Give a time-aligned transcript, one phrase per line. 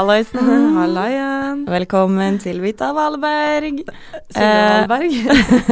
[0.00, 0.40] Halloisen.
[0.80, 1.66] Hallaien.
[1.68, 3.82] Velkommen til Vita Valberg.
[4.32, 5.12] Silje Valberg.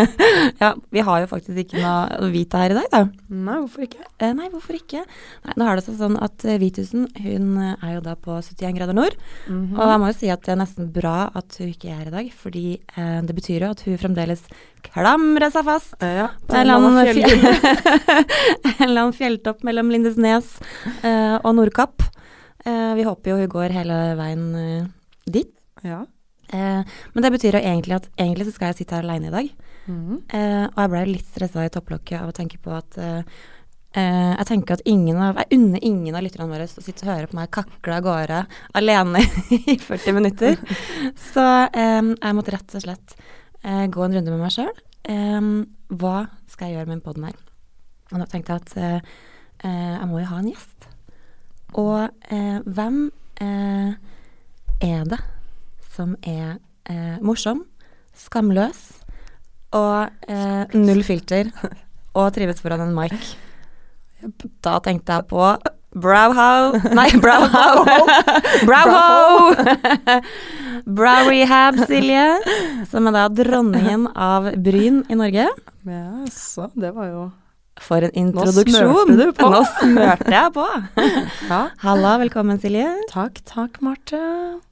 [0.62, 3.00] ja, vi har jo faktisk ikke noe Vita her i dag, da.
[3.32, 4.04] Nei, hvorfor ikke?
[4.20, 5.00] Eh, nei, hvorfor ikke?
[5.46, 8.77] Nei, nå har det seg sånn at Vitusen, hun eh, er jo da på 71
[8.77, 9.16] grader nord.
[9.46, 9.78] Mhm.
[9.78, 12.12] Og jeg må jo si at det er nesten bra at hun ikke er her
[12.12, 14.45] i dag, fordi eh, det betyr jo at hun fremdeles
[14.90, 16.76] klamrer seg fast Eh, ja, på en eller
[19.01, 20.59] annen, fjelltopp mellom Lindesnes
[21.01, 22.04] eh, og Nordkapp.
[22.68, 24.88] Eh, vi håper jo hun går hele veien eh,
[25.24, 25.52] dit.
[25.86, 26.04] Ja.
[26.52, 29.34] Eh, men det betyr jo egentlig at egentlig så skal jeg sitte her alene i
[29.34, 29.54] dag.
[29.88, 33.23] Eh, og jeg ble litt stressa i topplokket av å tenke på at eh,
[33.96, 37.30] Jeg tenker at ingen av Jeg unner ingen av lytterne våre å sitte og høre
[37.30, 38.42] på meg kakle av gårde
[38.76, 39.23] alene
[39.73, 40.60] i 40 minutter.
[41.32, 43.16] Så um, jeg måtte rett og slett
[43.64, 44.76] uh, gå en runde med meg sjøl.
[45.88, 46.16] hva
[46.52, 47.40] skal jeg gjøre med en poden her?
[48.12, 49.16] Og da tenkte jeg at uh,
[49.65, 50.77] jeg må jo ha en gjest.
[51.77, 53.11] Og eh, hvem
[53.43, 53.91] eh,
[54.80, 55.21] er det
[55.93, 56.57] som er
[56.88, 57.65] eh, morsom,
[58.16, 59.02] skamløs
[59.77, 61.51] og eh, null filter
[62.19, 63.35] og trives foran en mic?
[64.65, 65.43] Da tenkte jeg på
[65.99, 67.84] Browhow Nei, Browhow!
[68.69, 69.53] Browhow!
[70.99, 72.25] Brow Rehab, Silje.
[72.91, 75.49] Som er da dronningen av bryn i Norge.
[75.89, 77.22] Ja, så det var jo
[77.84, 79.48] For en Nå smørte du på.
[79.53, 80.66] Nå smørte jeg på.
[81.48, 81.60] Ja.
[81.84, 82.88] Halla, velkommen Silje.
[83.10, 84.19] Takk, takk, Marte.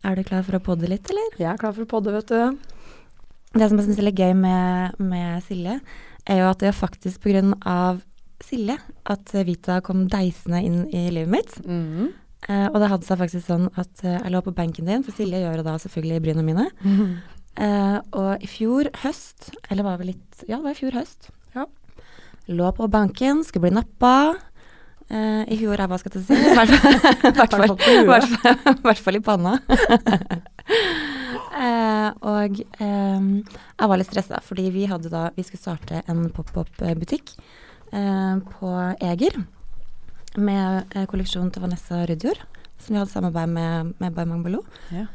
[0.05, 1.31] Er du klar for å podde litt, eller?
[1.41, 2.59] Jeg er klar for å podde, vet du.
[3.57, 5.79] Det som jeg syns er litt gøy med, med Silje,
[6.27, 8.03] er jo at det er faktisk på grunn av
[8.45, 8.77] Silje
[9.09, 11.55] at Vita kom deisende inn i livet mitt.
[11.65, 12.11] Mm.
[12.51, 15.17] Eh, og det hadde seg faktisk sånn at eh, jeg lå på benken din, for
[15.17, 16.67] Silje gjør jo da selvfølgelig bryna mine.
[17.57, 21.31] Eh, og i fjor høst, eller var det litt Ja, det var i fjor høst.
[22.47, 24.35] Lå på banken, skulle bli nappa.
[25.07, 26.35] Uh, I fjor ræva, skal jeg si.
[26.43, 27.51] I hvert
[29.03, 29.25] fall- i huet.
[29.27, 29.53] panna.
[31.57, 37.37] uh, og um, jeg var litt stressa, fordi vi da Vi skulle starte en pop-up-butikk
[37.93, 39.45] uh, på Eger
[40.37, 42.43] med eh, kolleksjonen til Vanessa Rudjord,
[42.79, 44.63] som vi hadde samarbeid med, med Baimang Belo.
[44.93, 45.07] Ja.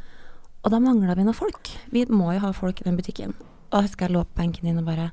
[0.61, 1.69] Og da mangla vi noen folk.
[1.93, 3.35] Vi må jo ha folk i den butikken.
[3.71, 5.11] Og jeg husker jeg lå på benken din og bare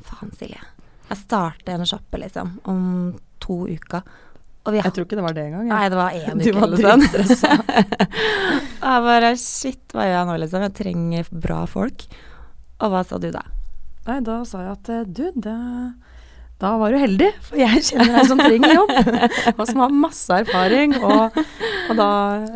[0.00, 0.60] Faen, Silje.
[1.10, 2.82] Jeg starter en sjappe, liksom, om
[3.42, 4.04] to uker.
[4.70, 5.70] Vi Jeg tror ikke det var det engang.
[5.70, 7.54] Nei, det var én Du uke var eller noe dritstressa.
[8.84, 10.66] Jeg bare Shit, hva gjør jeg nå, liksom?
[10.66, 12.04] Jeg trenger bra folk.
[12.80, 13.42] Og hva sa du da?
[14.06, 15.56] Nei, da sa jeg at eh, du, det
[16.60, 18.90] da var du heldig, for jeg kjenner ei som trenger jobb,
[19.58, 20.92] og som har masse erfaring.
[20.98, 21.38] Og,
[21.88, 22.08] og da,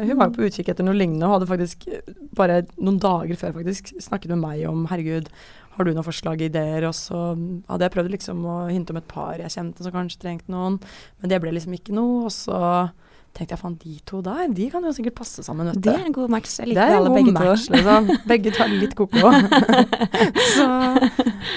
[0.03, 3.39] Hun var jo på utkikk etter noe lignende og hadde faktisk eh, bare noen dager
[3.41, 5.31] før faktisk snakket med meg om herregud,
[5.77, 6.87] har du noen forslag, ideer?
[6.89, 7.23] Og så
[7.69, 10.79] hadde jeg prøvd liksom å hinte om et par jeg kjente som kanskje trengte noen,
[11.21, 12.27] men det ble liksom ikke noe.
[12.29, 12.61] Og så
[13.35, 15.67] tenkte jeg faen, de to der, de kan jo sikkert passe sammen.
[15.73, 15.89] vet du.
[15.89, 16.53] Det er en god match.
[16.61, 17.75] Jeg Det er alle begge match, to.
[17.75, 18.12] liksom.
[18.31, 19.33] Begge tar litt koko.
[20.55, 20.69] så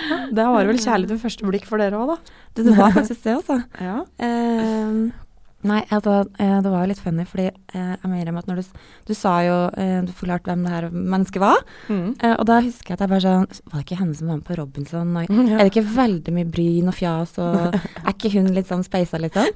[0.09, 2.35] ja, det var vel kjærlighet ved første blikk for dere òg, da.
[2.57, 3.59] Det, det var faktisk det, altså.
[3.77, 3.99] Ja.
[4.25, 5.26] Eh,
[5.63, 8.65] nei, altså, det var jo litt funny, fordi eh, jeg må innrømme at når du,
[9.09, 11.57] du sa jo eh, Du forklarte hvem det her mennesket var,
[11.89, 12.13] Mm.
[12.37, 14.45] og da husker jeg at jeg bare sånn Var det ikke henne som var med
[14.47, 15.17] på Robinson?
[15.17, 15.55] Og, Ja.
[15.57, 17.55] Er det ikke veldig mye bryn og fjas, og
[18.05, 19.47] er ikke hun litt sånn speisa, liksom?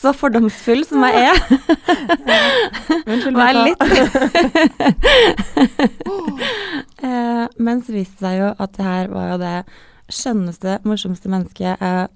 [0.00, 1.36] Så fordomsfull som jeg er,
[3.06, 3.82] Unnskyld, var litt
[7.02, 9.54] Mens Men så viste det seg jo at det her var jo det
[10.12, 12.08] skjønneste, morsomste mennesket jeg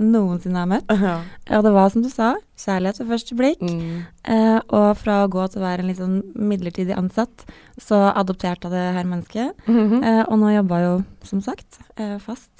[0.00, 0.88] noensinne har møtt.
[1.02, 1.18] Ja.
[1.58, 2.32] Og det var som du sa,
[2.62, 3.62] kjærlighet ved første blikk.
[3.64, 4.02] Mm.
[4.24, 7.44] Eh, og fra å gå til å være en litt sånn midlertidig ansatt,
[7.82, 9.64] så adopterte jeg det her mennesket.
[9.66, 10.02] Mhm.
[10.02, 10.98] Eh, og nå jobber jeg jo,
[11.32, 12.50] som sagt, eh, fast.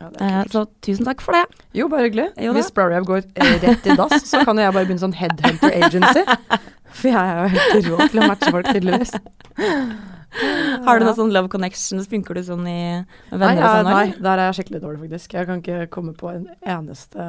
[0.00, 1.44] Ja, Eh, så tusen takk for det.
[1.76, 2.32] Jo, bare hyggelig.
[2.34, 5.70] Hvis Browrab går eh, rett i dass, så kan jo jeg bare begynne sånn headhunter
[5.70, 6.24] agency.
[6.92, 9.14] For jeg er jo helt rå til å matche folk, tydeligvis.
[10.86, 12.08] Har du noe sånn love connections?
[12.08, 12.80] Funker du sånn i
[13.28, 13.90] venner Nei, venner og sånn?
[13.92, 15.36] nei, der er jeg skikkelig dårlig, faktisk.
[15.36, 17.26] Jeg kan ikke komme på en eneste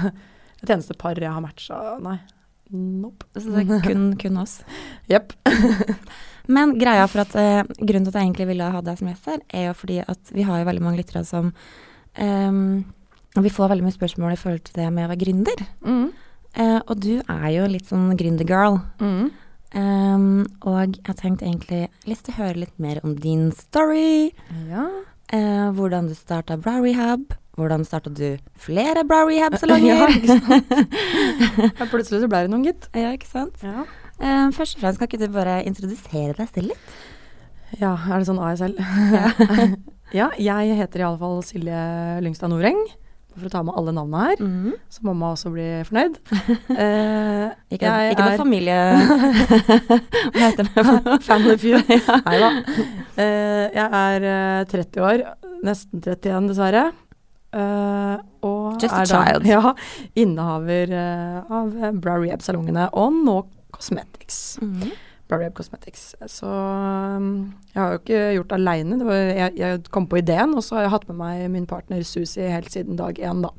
[0.62, 1.80] et eneste par jeg har matcha.
[2.04, 2.18] Nei.
[2.74, 3.26] Nope.
[3.36, 4.60] Så det er kun, kun oss.
[5.10, 5.34] Jepp.
[6.50, 9.30] Men greia for at eh, grunnen til at jeg egentlig ville ha deg som gjest
[9.30, 11.50] her, er jo fordi at vi har jo veldig mange lyttere som
[12.14, 12.84] ehm,
[13.42, 15.64] Vi får veldig mye spørsmål i forhold til det med å være gründer.
[15.84, 16.06] Mm.
[16.56, 18.78] Eh, og du er jo litt sånn gründergirl.
[19.02, 19.26] Mm.
[19.76, 24.30] Um, og jeg tenkte egentlig lyst til å høre litt mer om din story.
[24.70, 24.86] Ja.
[25.36, 27.34] eh, hvordan du starta Bra Rehab.
[27.56, 30.06] Hvordan starta du flere Bra Rehab-salonger?
[30.30, 30.60] Ja.
[31.80, 32.88] Ja, plutselig så ble det noen, gitt.
[32.96, 33.60] ja, ikke sant?
[33.64, 33.84] Ja.
[34.20, 36.96] Eh, først og fremst, kan ikke du bare introdusere deg selv litt?
[37.80, 38.76] ja, er det sånn ASL?
[39.12, 39.30] Ja.
[40.20, 41.80] ja, jeg heter i alle fall Silje
[42.24, 42.78] Lyngstad Noreng.
[43.36, 44.72] For å ta med alle navnene her, Mhm.
[44.90, 46.18] så mamma også blir fornøyd.
[46.76, 48.76] Eh, Ikke, ikke noe familie...
[50.34, 51.16] Hva heter det?
[51.26, 51.90] Family feud.
[51.96, 52.20] ja.
[52.26, 52.50] Nei da.
[53.16, 55.24] Eh, jeg er eh, 30 år,
[55.66, 56.84] nesten 31 dessverre.
[57.56, 59.74] Eh, og Just er da ja,
[60.18, 63.38] innehaver eh, av eh, Brow Rehab-salongene og nå
[63.76, 64.58] Cosmetics.
[64.62, 64.90] Mhm.
[65.34, 66.14] Rehab Cosmetics.
[66.30, 68.98] Så um, jeg har jo ikke gjort det aleine.
[69.34, 72.46] Jeg, jeg kom på ideen, og så har jeg hatt med meg min partner Susi
[72.46, 73.50] helt siden dag én, da.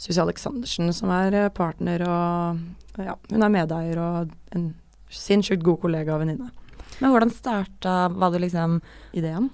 [0.00, 4.70] Susi Aleksandersen, som er eh, partner og ja, hun er medeier og en
[5.12, 6.48] sinnssykt god kollega og venninne.
[7.00, 8.80] Men hvordan starta Var det liksom
[9.16, 9.50] Ideen?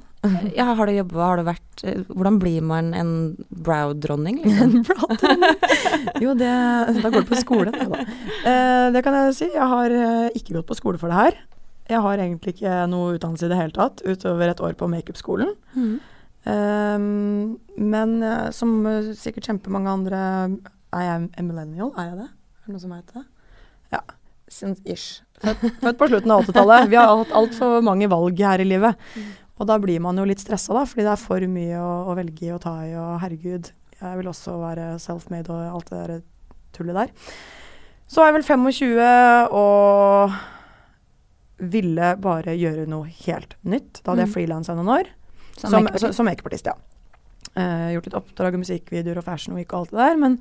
[0.56, 3.10] Ja, har du jobba, har du vært eh, Hvordan blir man en
[3.50, 4.78] brow-dronning, liksom?
[4.78, 5.56] En bladronning.
[6.24, 6.52] jo, det
[7.02, 7.72] Da går du på skole.
[7.74, 8.02] Nei da.
[8.46, 9.50] Eh, det kan jeg si.
[9.52, 11.38] Jeg har eh, ikke gått på skole for det her.
[11.90, 15.52] Jeg har egentlig ikke noe utdannelse i det hele tatt, utover et år på makeupskolen.
[15.76, 15.94] Mm.
[16.50, 17.06] Eh,
[17.94, 18.76] men eh, som
[19.18, 20.20] sikkert kjempemange andre
[20.94, 21.90] Er jeg en millennial?
[21.98, 22.30] Er jeg det?
[22.30, 23.26] Er det noe som heter det?
[23.94, 24.02] Ja.
[24.86, 25.22] Ish.
[25.42, 26.86] Født, født på slutten av 80-tallet.
[26.92, 29.08] Vi har hatt altfor mange valg her i livet.
[29.56, 32.16] Og da blir man jo litt stressa, da, fordi det er for mye å, å
[32.18, 36.00] velge i og ta i, og herregud, jeg vil også være self-made og alt det
[36.02, 36.18] der
[36.76, 37.14] tullet der.
[38.06, 40.36] Så var jeg vel 25 og
[41.72, 44.02] ville bare gjøre noe helt nytt.
[44.04, 44.34] Da hadde jeg Mm.
[44.34, 45.08] frilansa noen år.
[45.56, 46.74] Som Som, som, som makeupartist, ja.
[47.56, 50.16] Uh, gjort litt oppdrag og musikkvideoer og Fashion Week og alt det der.
[50.20, 50.38] Men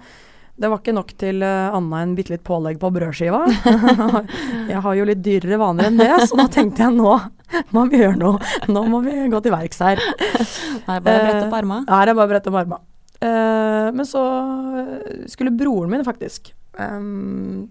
[0.55, 3.41] det var ikke nok til uh, annet enn bitte litt pålegg på brødskiva.
[4.71, 7.15] jeg har jo litt dyrere vaner enn det, så da tenkte jeg nå
[7.75, 8.39] må vi gjøre noe.
[8.71, 10.01] Nå må vi gå til verks her.
[10.01, 11.81] Nei, bare brette opp arma.
[11.89, 12.81] Her er bare brett opp arma.
[13.21, 14.21] Uh, men så
[14.81, 17.63] eh, skulle broren min faktisk um,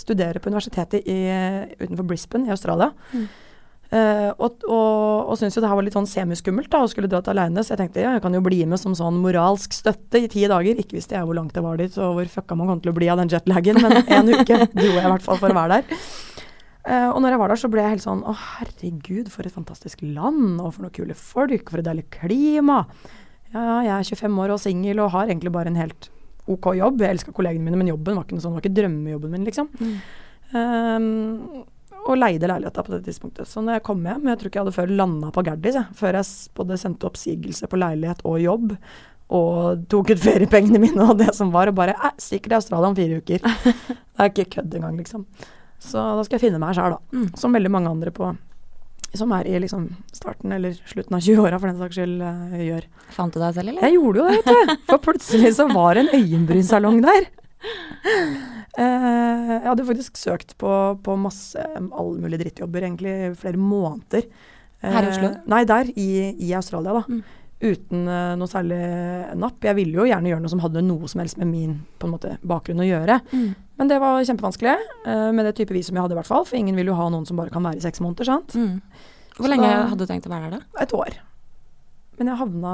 [0.00, 1.18] studere på universitetet i,
[1.80, 2.92] utenfor Brisbane i Australia.
[3.12, 3.26] Mm.
[3.88, 7.08] Eh, og og, og syntes jo det her var litt sånn semiskummelt da, å skulle
[7.08, 9.72] dra til aleine, så jeg tenkte ja, jeg kan jo bli med som sånn moralsk
[9.72, 10.80] støtte i ti dager.
[10.80, 12.96] Ikke visste jeg hvor langt det var dit, og hvor fucka man kom til å
[12.98, 15.78] bli av den jetlagen, men en uke dro jeg i hvert fall for å være
[15.80, 16.02] der.
[16.88, 19.52] Uh, og når jeg var der, så ble jeg helt sånn Å, herregud, for et
[19.52, 22.84] fantastisk land, og for noen kule folk, for et deilig klima.
[23.52, 26.08] Ja, jeg er 25 år og singel og har egentlig bare en helt
[26.48, 27.02] OK jobb.
[27.04, 29.44] Jeg elska kollegene mine, men jobben var ikke noe sånn, det var ikke drømmejobben min,
[29.48, 29.68] liksom.
[29.80, 29.94] Mm.
[30.56, 31.64] Ehm,
[32.06, 33.48] og leide leiligheta på det tidspunktet.
[33.50, 35.98] Så når jeg kom hjem, jeg tror ikke jeg hadde før landa på Gerdis, jeg,
[35.98, 38.74] før jeg både sendte oppsigelse på leilighet og jobb,
[39.38, 42.88] og tok ut feriepengene mine og det som var, og bare eh, stikker til Australia
[42.88, 43.44] om fire uker.
[44.18, 45.26] Det er ikke kødd engang, liksom.
[45.78, 47.14] Så da skal jeg finne meg sjæl, da.
[47.14, 47.26] Mm.
[47.38, 48.32] Som veldig mange andre på
[49.16, 52.88] som er i liksom starten eller slutten av 20-åra, for den saks skyld, uh, gjør.
[53.14, 53.86] Fant du deg selv, eller?
[53.86, 54.74] Jeg gjorde jo det, vet du.
[54.90, 57.28] For plutselig så var det en øyenbrynsalong der.
[58.78, 60.70] Eh, jeg hadde faktisk søkt på,
[61.02, 64.26] på masse alle mulige drittjobber, egentlig i flere måneder.
[64.84, 65.30] Her i Oslo?
[65.32, 66.08] Eh, nei, der i,
[66.46, 67.02] i Australia, da.
[67.10, 67.22] Mm.
[67.58, 68.78] Uten eh, noe særlig
[69.40, 69.58] napp.
[69.66, 72.14] Jeg ville jo gjerne gjøre noe som hadde noe som helst med min på en
[72.14, 73.18] måte, bakgrunn å gjøre.
[73.34, 73.48] Mm.
[73.80, 74.76] Men det var kjempevanskelig,
[75.10, 76.46] eh, med det type visum jeg hadde i hvert fall.
[76.46, 78.54] For ingen vil jo ha noen som bare kan være i seks måneder, sant.
[78.54, 78.78] Mm.
[79.38, 80.82] Hvor Så lenge da- hadde du tenkt å være der, da?
[80.86, 81.18] Et år.
[82.18, 82.70] Men jeg havna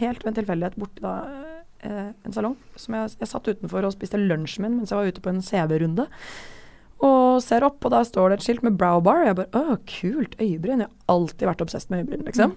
[0.00, 1.12] helt ved en tilfeldighet borti da
[1.86, 2.58] eh, en salong.
[2.80, 5.42] Som jeg, jeg satt utenfor og spiste lunsjen min mens jeg var ute på en
[5.44, 6.06] CV-runde.
[7.06, 9.24] Og ser opp, og der står det et skilt med brow bar.
[9.24, 10.38] Og jeg bare Å, kult.
[10.40, 10.84] Øyebryn.
[10.84, 12.56] Jeg har alltid vært obsess med øyebryn, liksom.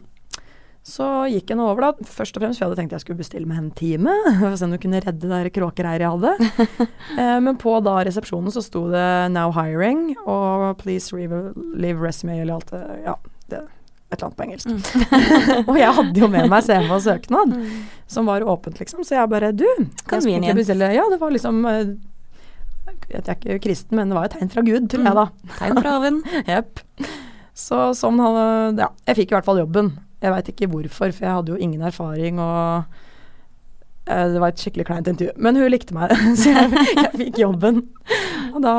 [0.89, 2.07] Så gikk jeg nå over, da.
[2.07, 4.13] Først og fremst for jeg hadde tenkt jeg skulle bestille meg en time.
[4.39, 6.69] For å se om du kunne redde det kråkereiret jeg hadde.
[7.19, 12.39] eh, men på da resepsjonen så sto det 'now hiring' og 'please re- leave resume'
[12.39, 13.15] eller alt det Ja,
[13.51, 13.65] det,
[14.09, 14.69] et eller annet på engelsk.
[14.69, 14.79] Mm.
[15.69, 17.55] og jeg hadde jo med meg CV og søknad,
[18.09, 19.03] som var åpent, liksom.
[19.05, 19.67] Så jeg bare Du,
[20.57, 21.93] bestille Ja, det var liksom eh,
[23.11, 25.27] Jeg er ikke kristen, men det var et tegn fra Gud, tror jeg, da.
[25.59, 26.23] Tegn fra oven.
[26.49, 26.81] Jepp.
[27.53, 29.93] Så sånn hadde Ja, jeg fikk i hvert fall jobben.
[30.23, 32.97] Jeg veit ikke hvorfor, for jeg hadde jo ingen erfaring og
[34.09, 35.35] det var et skikkelig kleint intervju.
[35.37, 37.83] Men hun likte meg, så jeg, jeg fikk jobben.
[38.49, 38.73] Og da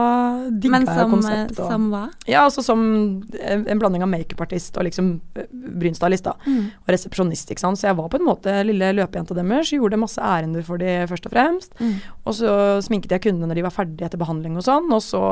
[0.51, 1.59] digga jeg som, eh, konseptet.
[1.59, 2.03] Men som hva?
[2.29, 6.35] Ja, altså som en, en blanding av makeupartist og liksom eh, brynstylist, da.
[6.47, 6.65] Mm.
[6.83, 7.81] Og resepsjonist, ikke sant.
[7.81, 9.73] Så jeg var på en måte lille løpejenta deres.
[9.75, 11.79] Gjorde masse ærender for de først og fremst.
[11.79, 11.95] Mm.
[12.25, 12.57] Og så
[12.87, 14.91] sminket jeg kundene når de var ferdige etter behandling og sånn.
[14.97, 15.23] Og så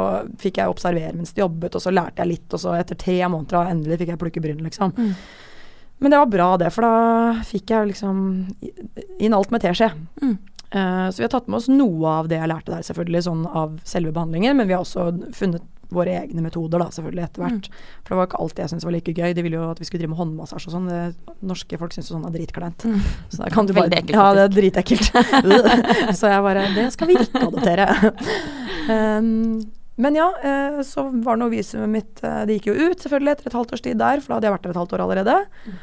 [0.41, 2.49] fikk jeg observere mens de jobbet, og så lærte jeg litt.
[2.53, 4.95] Og så etter tre måneder, endelig fikk jeg plukke bryn, liksom.
[4.97, 5.15] Mm.
[5.99, 8.21] Men det var bra, det, for da fikk jeg liksom
[9.19, 9.91] inn alt med teskje.
[10.23, 10.37] Mm.
[10.69, 13.43] Uh, så vi har tatt med oss noe av det jeg lærte der, selvfølgelig, sånn
[13.49, 14.57] av selve behandlingen.
[14.59, 17.69] Men vi har også funnet våre egne metoder, da, selvfølgelig, etter hvert.
[18.05, 19.33] For det var ikke alltid jeg syntes var like gøy.
[19.37, 20.91] De ville jo at vi skulle drive med håndmassasje og sånn.
[21.49, 22.85] Norske folk syns jo sånn er dritkleint.
[22.85, 23.01] Mm.
[23.33, 25.09] Så da kan du bare ekkelt, Ja, det er dritekkelt.
[26.21, 27.89] så jeg bare Det skal vi ikke adoptere.
[28.93, 29.59] um,
[29.99, 33.33] men ja, uh, så var det noe visumet mitt uh, Det gikk jo ut, selvfølgelig,
[33.35, 35.07] etter et halvt års tid der, for da hadde jeg vært der et halvt år
[35.09, 35.39] allerede.
[35.65, 35.79] Mm.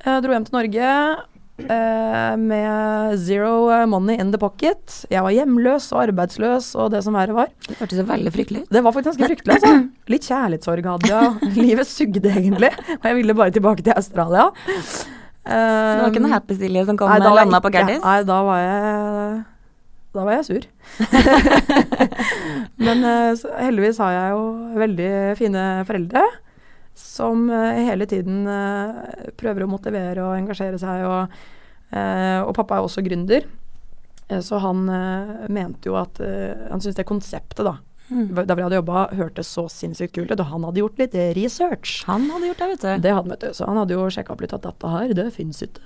[0.00, 0.94] Eh, dro hjem til Norge.
[1.60, 5.04] eh, med zero eh, money in the pocket.
[5.12, 7.50] Jeg var hjemløs og arbeidsløs og det som verre var.
[7.66, 8.70] Det hørtes veldig fryktelig ut.
[8.72, 9.58] Det var faktisk ganske fryktelig.
[9.58, 9.74] Altså.
[10.08, 11.52] Litt kjærlighetssorg hadde jeg.
[11.66, 12.72] Livet sugde egentlig.
[12.96, 14.48] Og jeg ville bare tilbake til Australia.
[15.44, 18.00] Det var ikke noe happy Silje som kom Nei, og landa på Gerdis?
[18.04, 19.38] Nei, da var jeg
[20.16, 20.66] Da var jeg sur.
[22.86, 24.44] Men uh, heldigvis har jeg jo
[24.80, 26.24] veldig fine foreldre
[27.00, 31.06] som eh, hele tiden eh, prøver å motivere og engasjere seg.
[31.08, 31.40] Og,
[31.96, 33.48] eh, og pappa er også gründer,
[34.30, 34.84] så han
[35.50, 37.72] mente jo at Han syntes det konseptet, da,
[38.10, 38.34] Mm.
[38.46, 40.40] der vi hadde jobba, hørtes så sinnssykt kult ut.
[40.40, 42.04] Og han hadde gjort litt research.
[42.06, 43.02] Han hadde gjort det, vet du.
[43.06, 43.48] Det hadde vet du.
[43.54, 45.80] Så han hadde jo sjekka opp litt at dette her, det fins ikke,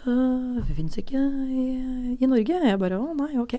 [0.65, 2.61] det finnes ikke i, i Norge.
[2.65, 3.55] Jeg bare å nei, ok.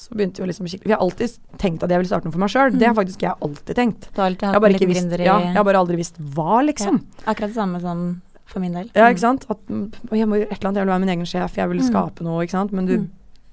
[0.00, 2.40] Så begynte jo liksom kikke Vi har alltid tenkt at jeg ville starte noe for
[2.40, 2.72] meg sjøl.
[2.78, 4.08] Det har faktisk jeg alltid tenkt.
[4.14, 6.62] Du har alltid Jeg hatt liten visst, i ja, jeg har bare aldri visst hva,
[6.64, 7.02] liksom.
[7.26, 8.88] Akkurat det samme som for min del.
[8.96, 9.14] Ja, Mm.
[9.14, 9.44] ikke sant.
[9.50, 11.68] At, mm, jeg må gjøre et eller annet, jeg vil være min egen sjef, jeg
[11.68, 11.86] vil Mm.
[11.90, 12.72] skape noe, ikke sant.
[12.72, 13.10] Men du, Mm.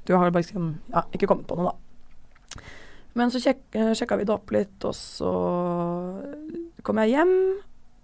[0.08, 1.75] du har bare liksom, ja, ikke kommet på noe, da.
[3.17, 5.31] Men så sjek, eh, sjekka vi det opp litt, og så
[6.86, 7.33] kom jeg hjem.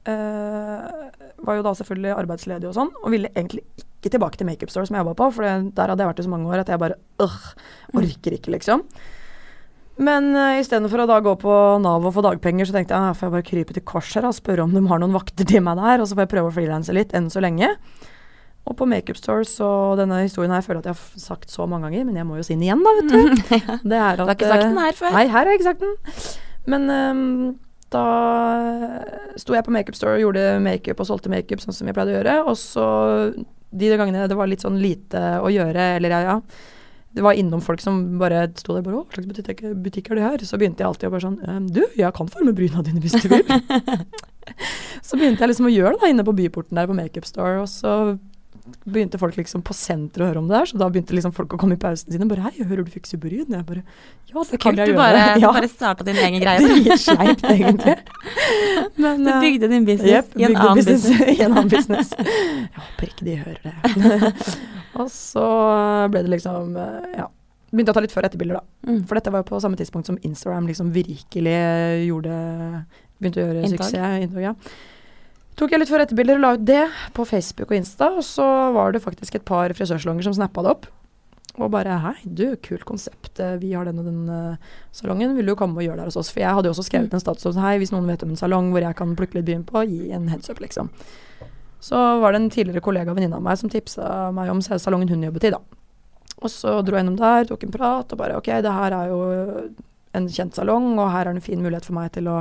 [0.09, 0.87] Eh,
[1.45, 4.87] var jo da selvfølgelig arbeidsledig og sånn, og ville egentlig ikke tilbake til Makeup Store
[4.89, 6.81] som jeg jobba på, for der hadde jeg vært i så mange år at jeg
[6.81, 7.37] bare øh,
[8.01, 8.83] orker ikke, liksom.
[10.01, 13.13] Men uh, istedenfor å da gå på Nav og få dagpenger, så tenkte jeg ja,
[13.13, 15.77] får jeg bare krype til korset og spørre om de har noen vakter til meg
[15.77, 17.69] der, og så får jeg prøve å frilanse litt enn så lenge.
[18.63, 19.67] Og på Makeup Store, så
[19.99, 22.37] denne historien her, jeg føler at jeg har sagt så mange ganger, men jeg må
[22.39, 23.57] jo si den igjen, da, vet du.
[23.91, 25.17] Det er at, Du har ikke sagt eh, den her før?
[25.17, 25.97] Nei, her har jeg ikke sagt den.
[26.71, 27.25] Men um,
[27.91, 28.05] da
[29.39, 32.13] sto jeg på Makeup Store og gjorde makeup og solgte makeup sånn som jeg pleide
[32.13, 32.37] å gjøre.
[32.47, 32.85] Og så
[33.73, 36.37] de gangene det var litt sånn lite å gjøre, eller ja, ja
[37.13, 40.15] Det var innom folk som bare sto der bare 'Å, hva slags butikk, butikk er
[40.17, 42.81] det her?' Så begynte jeg alltid å bare sånn «Ehm, 'Du, jeg kan forme bryna
[42.81, 44.05] dine hvis du vil'.
[45.07, 47.61] så begynte jeg liksom å gjøre det da inne på byporten der på Makeup Store,
[47.61, 48.17] og så
[48.87, 51.51] begynte folk liksom på senteret å høre om det der, så da begynte liksom folk
[51.55, 53.83] å komme i pausen sine bare 'Hei, hører du fikser bryn?' Jeg bare
[54.29, 54.95] 'Ja, det kan Kult, jeg du gjøre'.
[54.95, 55.47] bare, ja.
[55.51, 56.59] du bare starta din egen greie.
[56.63, 56.67] du.
[56.83, 57.95] Dritsleipt, egentlig.
[59.03, 61.39] Men Du eh, bygde din business Jepp, i en annen business business.
[61.39, 62.13] I en annen business.
[62.17, 64.45] Jeg håper ikke de hører det.
[64.95, 65.47] og så
[66.11, 67.27] ble det liksom eh, Ja.
[67.73, 68.91] Begynte å ta litt før- og etterbilder, da.
[68.91, 68.99] Mm.
[69.09, 72.33] For dette var jo på samme tidspunkt som Instagram liksom virkelig gjorde
[73.19, 73.87] Begynte å gjøre Inntag.
[73.89, 74.21] suksess.
[74.27, 74.53] Inntog, ja.
[75.59, 76.83] Tok jeg litt og etterbilder og la ut det
[77.13, 80.71] på Facebook og Insta, og så var det faktisk et par frisørsalonger som snappa det
[80.73, 80.87] opp.
[81.61, 83.37] Og bare Hei, du, kult konsept.
[83.39, 84.55] eh, Vi har den og den eh,
[84.91, 85.35] salongen.
[85.37, 86.31] Vil du komme og gjøre det hos oss?
[86.33, 88.39] For jeg hadde jo også skrevet en status om Hei, hvis noen vet om en
[88.39, 90.89] salong hvor jeg kan plukke litt byen på, gi en heads up, liksom.
[91.83, 95.11] Så var det en tidligere kollega og venninne av meg som tipsa meg om salongen
[95.13, 95.61] hun jobbet i, da.
[96.41, 99.11] Og så dro jeg innom der, tok en prat og bare OK, det her er
[99.11, 99.19] jo
[100.17, 102.39] en kjent salong, og her er det en fin mulighet for meg til å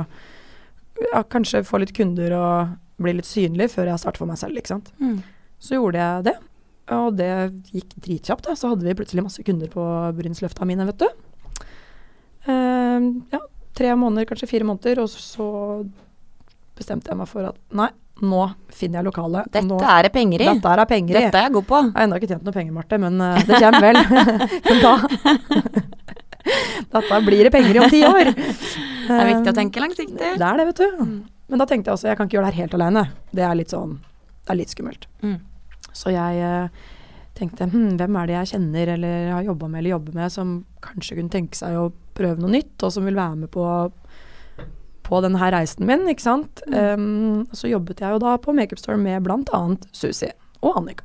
[1.11, 4.59] ja, kanskje få litt kunder og bli litt synlig før jeg starter for meg selv,
[4.59, 4.91] ikke sant.
[5.01, 5.21] Mm.
[5.63, 6.35] Så gjorde jeg det,
[6.93, 7.31] og det
[7.71, 8.45] gikk dritkjapt.
[8.49, 8.55] da.
[8.59, 11.09] Så hadde vi plutselig masse kunder på Brynsløfta mine, vet du.
[12.43, 13.39] Uh, ja,
[13.77, 15.49] tre måneder, kanskje fire måneder, og så
[16.77, 17.89] bestemte jeg meg for at nei,
[18.23, 19.49] nå finner jeg lokalet.
[19.53, 20.47] Dette nå, er det penger i.
[20.51, 21.21] dette er penger i.
[21.25, 21.81] Dette er jeg god på.
[21.87, 23.97] Jeg har ennå ikke tjent noe penger, Marte, men uh, det kommer vel.
[24.69, 24.93] men da
[26.93, 28.33] Dette blir det penger i om ti år.
[29.03, 30.27] Det er viktig å tenke langsiktig.
[30.39, 31.07] Det er det, vet du.
[31.43, 31.53] Mm.
[31.53, 33.05] Men da tenkte jeg også jeg kan ikke gjøre det her helt alene.
[33.31, 33.97] Det er litt sånn
[34.43, 35.07] Det er litt skummelt.
[35.23, 35.39] Mm.
[35.93, 36.85] Så jeg eh,
[37.37, 40.55] tenkte hm, hvem er det jeg kjenner eller har jobba med eller jobber med som
[40.83, 43.65] kanskje kunne tenke seg å prøve noe nytt, og som vil være med på
[45.03, 46.61] på denne reisen min, ikke sant.
[46.71, 49.59] Um, så jobbet jeg jo da på Makeup Store med bl.a.
[49.91, 50.29] Susi
[50.63, 51.03] og Annika.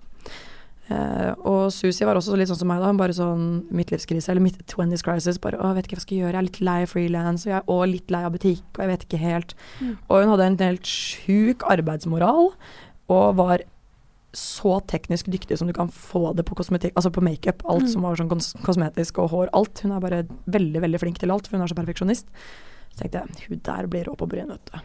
[0.88, 2.92] Eh, og Susi var også litt sånn som meg, da.
[2.96, 5.38] Bare sånn midtlivskrise, eller midt 20's crisis.
[5.38, 6.32] Bare 'Å, jeg vet ikke hva jeg skal gjøre.
[6.32, 8.80] Jeg er litt lei av frilans, og jeg er også litt lei av butikk, og
[8.84, 9.54] jeg vet ikke helt'.
[9.80, 9.98] Mm.
[10.08, 12.52] Og hun hadde en helt sjuk arbeidsmoral,
[13.08, 13.58] og var
[14.32, 17.62] så teknisk dyktig som du kan få det på kosmetikk, altså på makeup.
[17.68, 17.88] Alt Mm.
[17.88, 19.80] som var sånn kos kosmetisk og hår, alt.
[19.80, 22.24] Hun er bare veldig, veldig flink til alt, for hun er så perfeksjonist.
[22.94, 24.78] Så tenkte jeg, hun der blir rå på bryn, vet du.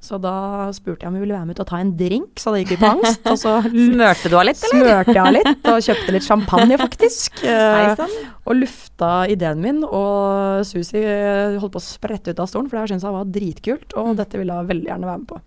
[0.00, 2.54] Så da spurte jeg om hun ville være med ut og ta en drink, så
[2.54, 3.26] det gikk litt på angst.
[3.28, 3.52] Og så
[3.90, 4.80] Smørte du av litt, eller?
[4.80, 7.42] smørte jeg av litt, og kjøpte litt champagne, faktisk.
[7.50, 8.00] Eh,
[8.48, 12.78] og lufta ideen min, og Susi eh, holdt på å sprette ut av stolen, for
[12.78, 15.40] det syntes jeg var dritkult, og dette ville hun veldig gjerne være med på.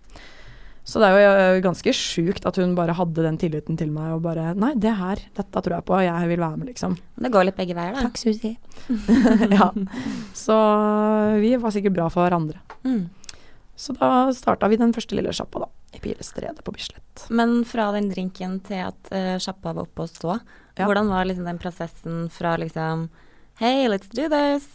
[0.83, 4.17] Så det er jo eh, ganske sjukt at hun bare hadde den tilliten til meg,
[4.17, 6.97] og bare Nei, det her, dette tror jeg på, jeg vil være med, liksom.
[7.23, 8.05] Det går litt begge veier, da.
[8.09, 8.53] Takk, Susi.
[9.57, 9.71] ja.
[10.37, 10.57] Så
[11.39, 12.59] vi var sikkert bra for hverandre.
[12.83, 13.05] Mm.
[13.83, 15.67] Så da starta vi den første lille sjappa, da.
[15.93, 17.25] I Pilestredet på Bislett.
[17.29, 20.37] Men fra den drinken til at uh, sjappa var oppe og stå,
[20.79, 20.87] Ja.
[20.87, 23.09] hvordan var liksom den prosessen fra liksom
[23.59, 24.65] Hei, let's do this,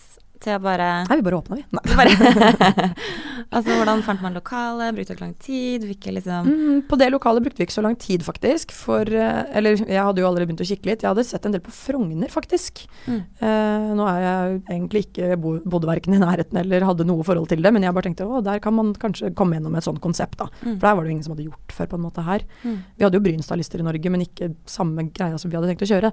[0.42, 1.64] til å bare Nei, vi bare åpna, vi.
[3.48, 4.92] Altså, hvordan fant man lokalet?
[4.92, 5.84] Brukte dere lang tid?
[5.88, 8.74] Hvilke liksom Mm, på det lokalet brukte vi ikke så lang tid, faktisk.
[8.76, 11.04] For eh, Eller jeg hadde jo allerede begynt å kikke litt.
[11.04, 12.82] Jeg hadde sett en del på Frogner, faktisk.
[13.06, 13.22] Mm.
[13.40, 17.48] Eh, nå er jeg egentlig ikke bo, bodde verken i nærheten eller hadde noe forhold
[17.48, 20.02] til det, men jeg bare tenkte å, der kan man kanskje komme gjennom et sånt
[20.04, 20.50] konsept, da.
[20.60, 20.76] Mm.
[20.76, 22.44] For der var det jo ingen som hadde gjort før, på en måte her.
[22.64, 22.78] Mm.
[22.98, 25.92] Vi hadde jo Brynstad-lister i Norge, men ikke samme greia som vi hadde tenkt å
[25.94, 26.12] kjøre.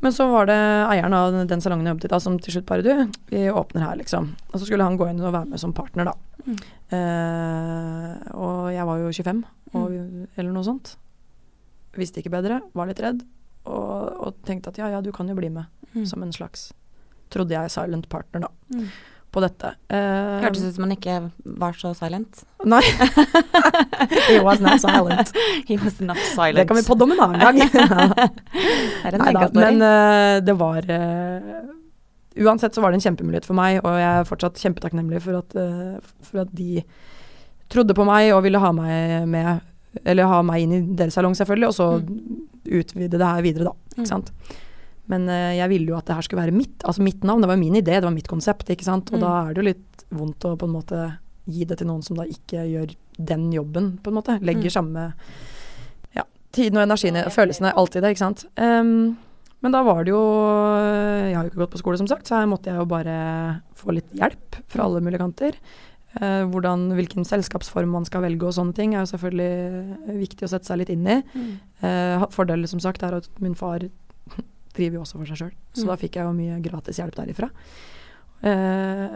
[0.00, 0.56] Men så var det
[0.92, 3.82] eieren av den salongen jeg jobbet i da, som til slutt bare Du, vi åpner
[3.82, 4.28] her, liksom.
[4.52, 6.14] Og så skulle han gå inn og være med som partner, da.
[6.46, 6.58] Mm.
[6.94, 9.42] Eh, og jeg var jo 25,
[9.74, 9.96] og,
[10.38, 10.94] eller noe sånt.
[11.98, 13.24] Visste ikke bedre, var litt redd.
[13.68, 16.02] Og, og tenkte at ja, ja, du kan jo bli med, Mm.
[16.04, 16.66] som en slags
[17.32, 18.86] Trodde jeg silent partner, da, Mm.
[19.34, 19.70] På dette.
[19.92, 21.16] Uh, Hørtes ut som han ikke
[21.60, 22.42] var så silent.
[22.68, 22.80] Nei.
[24.28, 25.32] He was not silent.
[25.68, 26.56] He was not silent.
[26.56, 27.60] Det kan vi podde om en annen gang.
[27.68, 29.60] Det er en Neida, megastory.
[29.62, 31.58] men uh, det var uh,
[32.38, 35.56] Uansett så var det en kjempemulighet for meg, og jeg er fortsatt kjempetakknemlig for at,
[35.58, 36.82] uh, for at de
[37.72, 39.64] trodde på meg og ville ha meg med,
[40.04, 41.88] eller ha meg inn i deres salong, selvfølgelig, og så
[42.78, 43.74] utvide det her videre, da.
[43.74, 43.98] Mm.
[43.98, 44.32] Ikke sant.
[45.08, 47.40] Men eh, jeg ville jo at det her skulle være mitt, altså mitt navn.
[47.44, 49.08] Det var min idé, det var mitt konsept, ikke sant.
[49.12, 49.24] Og Mm.
[49.24, 52.16] da er det jo litt vondt å på en måte gi det til noen som
[52.16, 54.38] da ikke gjør den jobben, på en måte.
[54.44, 54.76] Legger Mm.
[54.76, 55.12] samme
[56.14, 56.22] ja,
[56.52, 58.44] tiden og energien og følelsene alltid det, ikke sant.
[58.56, 59.16] Um,
[59.62, 62.36] men da var det jo Jeg har jo ikke gått på skole, som sagt, så
[62.38, 65.52] her måtte jeg jo bare få litt hjelp fra alle mulige kanter.
[66.20, 70.48] Uh, hvordan, hvilken selskapsform man skal velge og sånne ting, er jo selvfølgelig viktig å
[70.52, 71.22] sette seg litt inn i.
[71.34, 71.50] Mm.
[71.82, 73.80] Uh, fordelen som sagt er at min far
[74.78, 75.90] driver jo også for seg sjøl, så Mm.
[75.92, 77.50] da fikk jeg jo mye gratis hjelp derifra.
[78.38, 79.08] Eh,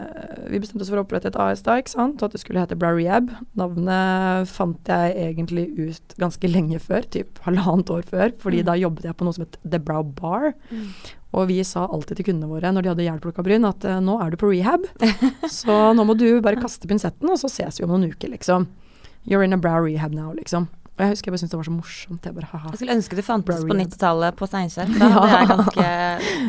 [0.51, 2.59] vi bestemte oss for å opprette et AS da, ikke sant, og at det skulle
[2.59, 3.29] hete Brariab.
[3.55, 8.65] Navnet fant jeg egentlig ut ganske lenge før, typ halvannet år før, fordi Mm.
[8.67, 10.53] da jobbet jeg på noe som het The Brow Bar.
[10.69, 10.89] Mm.
[11.35, 14.19] Og vi sa alltid til kundene våre når de hadde hjelplukka bryn, at eh, nå
[14.21, 14.83] er du på rehab,
[15.47, 18.67] så nå må du bare kaste pinsetten, og så ses vi om noen uker, liksom.
[19.25, 20.67] You're in a brow rehab now, liksom.
[20.93, 22.25] Jeg husker jeg bare syntes det var så morsomt.
[22.27, 22.69] Jeg bare, haha.
[22.69, 24.91] Jeg skulle ønske det fantes på 90-tallet på Steinkjer.
[25.01, 25.85] Da hadde jeg ganske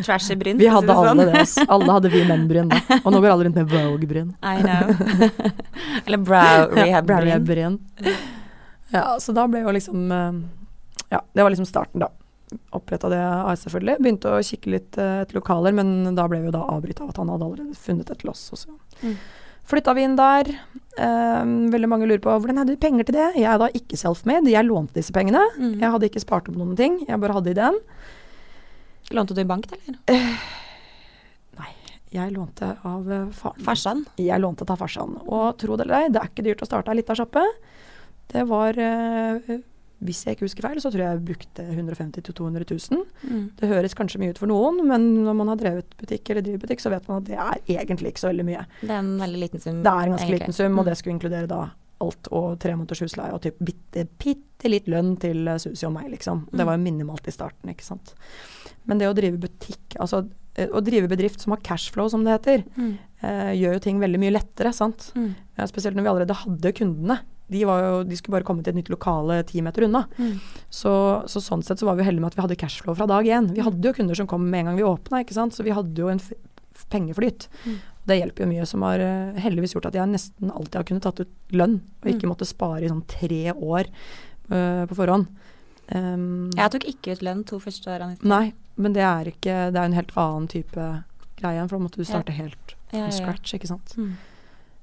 [0.04, 0.59] trashy bryn.
[0.61, 1.22] Vi hadde si alle sånn.
[1.33, 1.44] det.
[1.44, 1.54] ass.
[1.64, 2.80] Alle hadde vi menn-bryn da.
[3.00, 4.35] Og nå går alle rundt med Vogue-bryn.
[4.44, 4.92] I know.
[6.04, 7.78] Eller brow rehab-bryn.
[8.92, 10.37] Ja, så da ble jo liksom eh,
[11.16, 12.11] Ja, det var liksom starten, da.
[12.76, 13.96] Oppretta det AS, selvfølgelig.
[14.04, 17.14] Begynte å kikke litt eh, etter lokaler, men da ble vi jo da avbryta av
[17.14, 18.44] at han hadde allerede funnet et til oss.
[18.52, 18.68] Og
[19.02, 19.16] Mm.
[19.70, 20.50] Flytta vi inn der.
[20.94, 23.29] Eh, veldig mange lurer på hvordan hadde du penger til det?
[23.40, 24.53] Jeg er da ikke self-made.
[24.53, 25.42] Jeg lånte disse pengene.
[25.59, 25.79] Mm.
[25.81, 27.00] Jeg hadde ikke spart opp noen ting.
[27.09, 27.81] Jeg bare hadde ideen.
[29.14, 29.98] Lånte du i bank, eller?
[31.59, 31.72] Nei,
[32.14, 33.64] Jeg lånte av eh, faren.
[33.66, 34.05] Farsan?
[34.22, 35.18] Jeg lånte av farsan.
[35.27, 37.42] Og tro det eller ei, det er ikke dyrt å starte ei lita sjappe.
[38.33, 39.57] Det var eh,
[40.02, 43.04] Hvis jeg ikke husker feil, så tror jeg jeg brukte 150 000-200 000.
[43.30, 43.44] Mm.
[43.57, 46.59] Det høres kanskje mye ut for noen, men når man har drevet butikk eller driver
[46.66, 48.66] butikk, så vet man at det er egentlig ikke så veldig mye.
[48.83, 49.83] Det er en veldig liten sum.
[49.83, 50.40] Det er en ganske egentlig.
[50.40, 50.88] liten sum, og Mm.
[50.90, 55.16] det skulle inkludere da alt og tre måneders husleie og typ bitte, bitte litt lønn
[55.18, 56.46] til eh, Susi og meg, liksom.
[56.50, 56.66] Det Mm.
[56.66, 58.14] var jo minimalt i starten, ikke sant.
[58.85, 62.42] Men det å drive butikk, altså eh, å drive bedrift som har cashflow, som det
[62.42, 62.98] heter, Mm.
[63.22, 65.12] eh, gjør jo ting veldig mye lettere, sant.
[65.16, 65.35] Mm.
[65.57, 67.20] Ja, spesielt når vi allerede hadde kundene.
[67.50, 70.07] De, var jo, de skulle bare komme til et nytt lokale ti meter unna.
[70.16, 70.38] Mm.
[70.72, 70.92] Så,
[71.28, 73.50] så sånn sett så var vi heldige med at vi hadde cashflow fra dag én.
[73.54, 75.52] Vi hadde jo kunder som kom med en gang vi åpna, ikke sant.
[75.54, 76.20] Så vi hadde jo en
[76.90, 77.48] pengeflyt.
[77.66, 77.76] Mm.
[78.04, 81.04] Det hjelper jo mye, som har eh, heldigvis gjort at jeg nesten alltid har kunnet
[81.07, 82.33] tatt ut lønn, og ikke Mm.
[82.35, 83.88] måtte spare i sånn tre år
[84.50, 85.28] uh, på forhånd.
[85.94, 88.16] Um, Jeg tok ikke ut lønn to første årene.
[88.24, 90.85] Nei, men det er ikke Det er en helt annen type
[91.37, 92.12] greie, for da måtte du Ja.
[92.12, 93.11] starte helt Ja, ja, ja.
[93.11, 93.94] scratch, ikke sant.
[93.96, 94.14] Mm.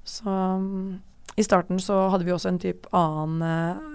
[0.05, 1.01] Så um,
[1.39, 3.89] i starten så hadde vi også en type annen eh,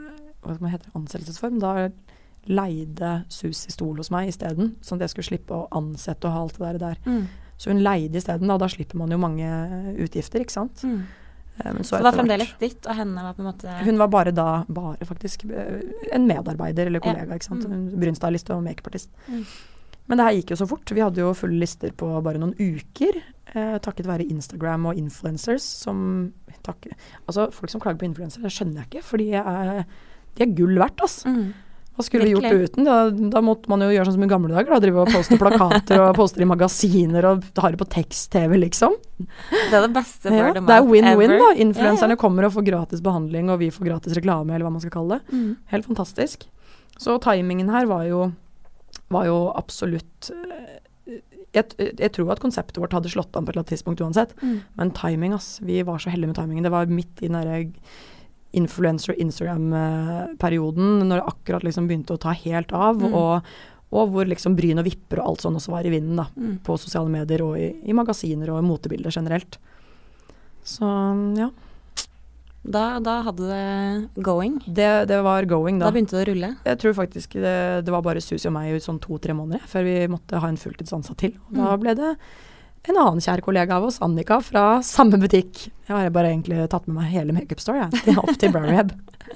[0.46, 1.58] hva skal man hete, ansettelsesform.
[1.62, 1.88] Da
[2.46, 6.42] leide Susi stol hos meg isteden, sånn at jeg skulle slippe å ansette og ha
[6.44, 6.78] alt det der.
[6.84, 6.98] der.
[7.06, 7.52] Mm.
[7.58, 9.48] Så hun leide isteden, og da slipper man jo mange
[10.04, 10.84] utgifter, ikke sant.
[10.86, 11.06] Mm.
[11.56, 14.10] Um, Så så det var fremdeles ditt, og henne var på en måte Hun var
[14.12, 15.80] bare da, bare faktisk, eh,
[16.12, 17.12] en medarbeider eller Ja.
[17.12, 17.64] kollega, ikke sant.
[17.64, 17.96] Mm.
[17.96, 19.10] Hun og makeupartist.
[19.28, 19.46] Mm.
[20.06, 20.92] Men det her gikk jo så fort.
[20.94, 23.20] Vi hadde jo fulle lister på bare noen uker.
[23.52, 26.32] Eh, takket være Instagram og influencers som
[26.66, 26.88] takk,
[27.26, 29.86] Altså, folk som klager på influensere, skjønner jeg ikke, er,
[30.36, 31.30] de er gull verdt, altså.
[31.30, 31.46] mm.
[31.96, 32.84] Hva skulle vi gjort uten?
[32.84, 32.96] Da,
[33.32, 34.80] da måtte man jo gjøre sånn som i gamle dager, da.
[34.84, 38.98] Drive og poste plakater og poste i magasiner og ha det på tekst-TV, liksom.
[39.16, 41.54] Det er det beste Ja, det er win-win, da.
[41.64, 42.20] Influenserne ja.
[42.20, 45.16] kommer og får gratis behandling, og vi får gratis reklame, eller hva man skal kalle
[45.16, 45.38] det.
[45.38, 45.54] Mm.
[45.72, 46.44] Helt fantastisk.
[47.00, 48.26] Så timingen her var jo,
[49.12, 50.80] var jo absolutt eh,
[51.56, 54.34] jeg, jeg tror at konseptet vårt hadde slått an på et eller annet tidspunkt uansett,
[54.42, 54.58] Mm.
[54.76, 55.60] men timing, ass.
[55.64, 56.64] Vi var så heldige med timingen.
[56.66, 57.60] Det var midt i den derre
[58.56, 63.00] influencer Instagram-perioden, når det akkurat liksom begynte å ta helt av.
[63.02, 63.14] Mm.
[63.14, 63.56] Og,
[63.96, 66.24] Og hvor liksom bryn og vipper og alt sånn også var i vinden, da.
[66.34, 66.56] Mm.
[66.66, 69.58] På sosiale medier og i, i magasiner og motebilder generelt.
[70.66, 70.82] Så
[71.38, 71.46] ja.
[72.66, 74.56] Da, da hadde det going.
[74.66, 75.92] Det, det var going, Da da.
[75.94, 76.48] begynte det å rulle.
[76.66, 77.54] Jeg tror faktisk det,
[77.86, 80.58] det var bare Susi og meg i sånn to-tre måneder før vi måtte ha en
[80.58, 81.36] fulltidsansatt til.
[81.48, 81.80] Og da Mm.
[81.84, 82.10] ble det
[82.88, 85.68] en annen kjær kollega av oss, Annika, fra samme butikk.
[85.88, 88.92] Jeg har bare egentlig tatt med meg hele Makeup Store, jeg, opp til Browrehab.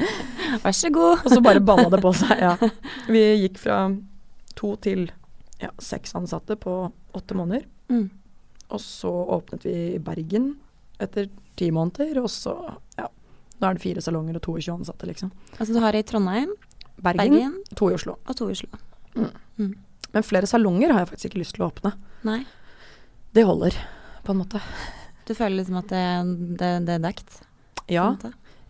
[0.63, 1.25] Vær så god.
[1.27, 2.57] Og så bare balla det på seg, ja.
[3.15, 3.81] Vi gikk fra
[4.59, 5.09] to til
[5.61, 6.77] ja, seks ansatte på
[7.15, 7.67] åtte måneder.
[7.91, 8.09] Mm.
[8.71, 10.53] Og så åpnet vi i Bergen
[11.03, 11.27] etter
[11.59, 12.55] ti måneder, og så,
[13.61, 15.31] Nå er det fire salonger og 22 ansatte, liksom.
[15.59, 16.53] Altså du har i Trondheim,
[17.01, 18.17] Bergen, Bergen to i Oslo.
[18.27, 18.69] og to i Oslo.
[20.11, 21.93] Men flere salonger har jeg faktisk ikke lyst til å åpne.
[22.27, 22.41] Nei.
[23.37, 23.77] Det holder,
[24.27, 24.61] på en måte.
[25.29, 26.05] Du føler liksom at det,
[26.59, 27.37] det, det er dekt?
[27.91, 28.09] Ja,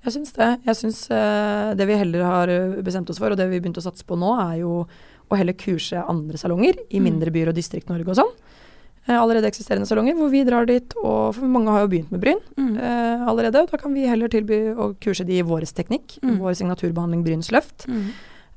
[0.04, 0.48] jeg syns det.
[0.66, 3.80] Jeg syns uh, det vi heller har eh, bestemt oss for, og det vi begynte
[3.82, 4.74] å satse på nå, er jo
[5.30, 7.04] å heller kurse andre salonger i Mm.
[7.06, 8.32] mindre byer og Distrikt-Norge og sånn.
[9.08, 12.40] Eh, allerede eksisterende salonger hvor vi drar dit, og mange har jo begynt med bryn
[12.56, 12.76] Mm.
[12.78, 13.66] eh, allerede.
[13.70, 16.38] Da kan vi heller tilby å kurse de i vår teknikk, Mm.
[16.38, 17.86] vår signaturbehandling Brynsløft.
[17.88, 18.10] Mm.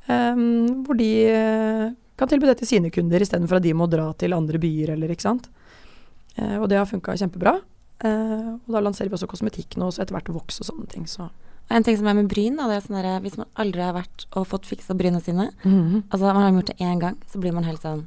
[0.10, 4.12] Um, hvor de eh, kan tilby det til sine kunder istedenfor at de må dra
[4.20, 5.48] til andre byer eller ikke sant.
[6.38, 7.62] Eh, og det har funka kjempebra.
[8.04, 11.06] Eh, og da lanserer vi også kosmetikk nå, så etter hvert voks og sånne ting.
[11.08, 11.30] Så.
[11.72, 13.94] En ting som er med bryn, da, det er sånn der, hvis man aldri har
[13.96, 16.04] vært og fått fiksa brynene sine, Mhm.
[16.12, 18.06] altså man har gjort det én gang, så blir man helt sånn.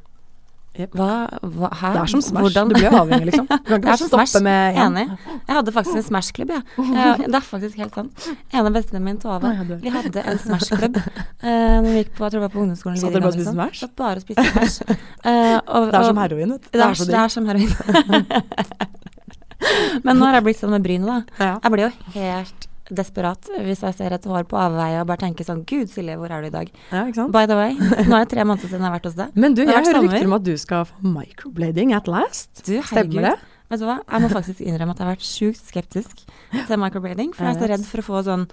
[0.92, 1.08] Hva,
[1.40, 1.70] hva?
[1.94, 2.42] Det er som Smash.
[2.44, 2.64] Hvordan?
[2.70, 3.46] Du blir avhengig, liksom.
[3.66, 4.44] Du kan ikke stoppe Smash.
[4.44, 4.80] med én.
[4.86, 5.06] Enig.
[5.36, 6.62] Jeg hadde faktisk en Smash-klubb, jeg.
[6.92, 7.04] Ja.
[7.22, 8.14] Det er faktisk helt sant.
[8.52, 9.48] En av bestevenninnene mine, Tove,
[9.82, 11.04] vi hadde en Smash-klubb uh,
[11.46, 12.98] når vi gikk på, jeg tror det var på ungdomsskolen.
[13.00, 13.54] Så dere bare spiste.
[13.56, 13.76] Smash?
[13.82, 14.76] Satt bare og spiste Smash.
[15.24, 16.66] Uh, og, Det er som heroin, vet du.
[16.76, 17.70] Det er, det er som heroin.
[20.06, 21.12] Men nå har jeg blitt sånn med brynet, da.
[21.64, 22.60] Jeg blir jo helt
[22.90, 26.30] desperat hvis jeg ser et hår på avveie og bare tenker sånn Gud, Silje, hvor
[26.30, 26.70] er du i dag?
[26.92, 27.26] ja?
[27.34, 27.74] By the way,
[28.06, 29.34] nå er det tre måneder siden jeg har vært hos deg.
[29.34, 32.52] Men du, Det jeg hører rykter om at du skal få microblading at last.
[32.66, 33.36] Du, Stemmer det?
[33.66, 36.20] Vet du hva, jeg må faktisk innrømme at jeg har vært sjukt skeptisk
[36.54, 38.44] til microblading, for jeg er så redd for å få sånn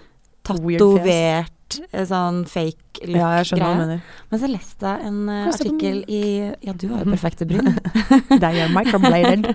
[0.44, 3.88] tatovert, eh, sånn fake Ja, jeg skjønner hva du look-greie.
[3.88, 4.02] mener.
[4.32, 6.22] Men så leste jeg en om- artikkel i
[6.62, 7.74] Ja, du har jo perfekte bryn.
[8.44, 9.48] De er microbladed.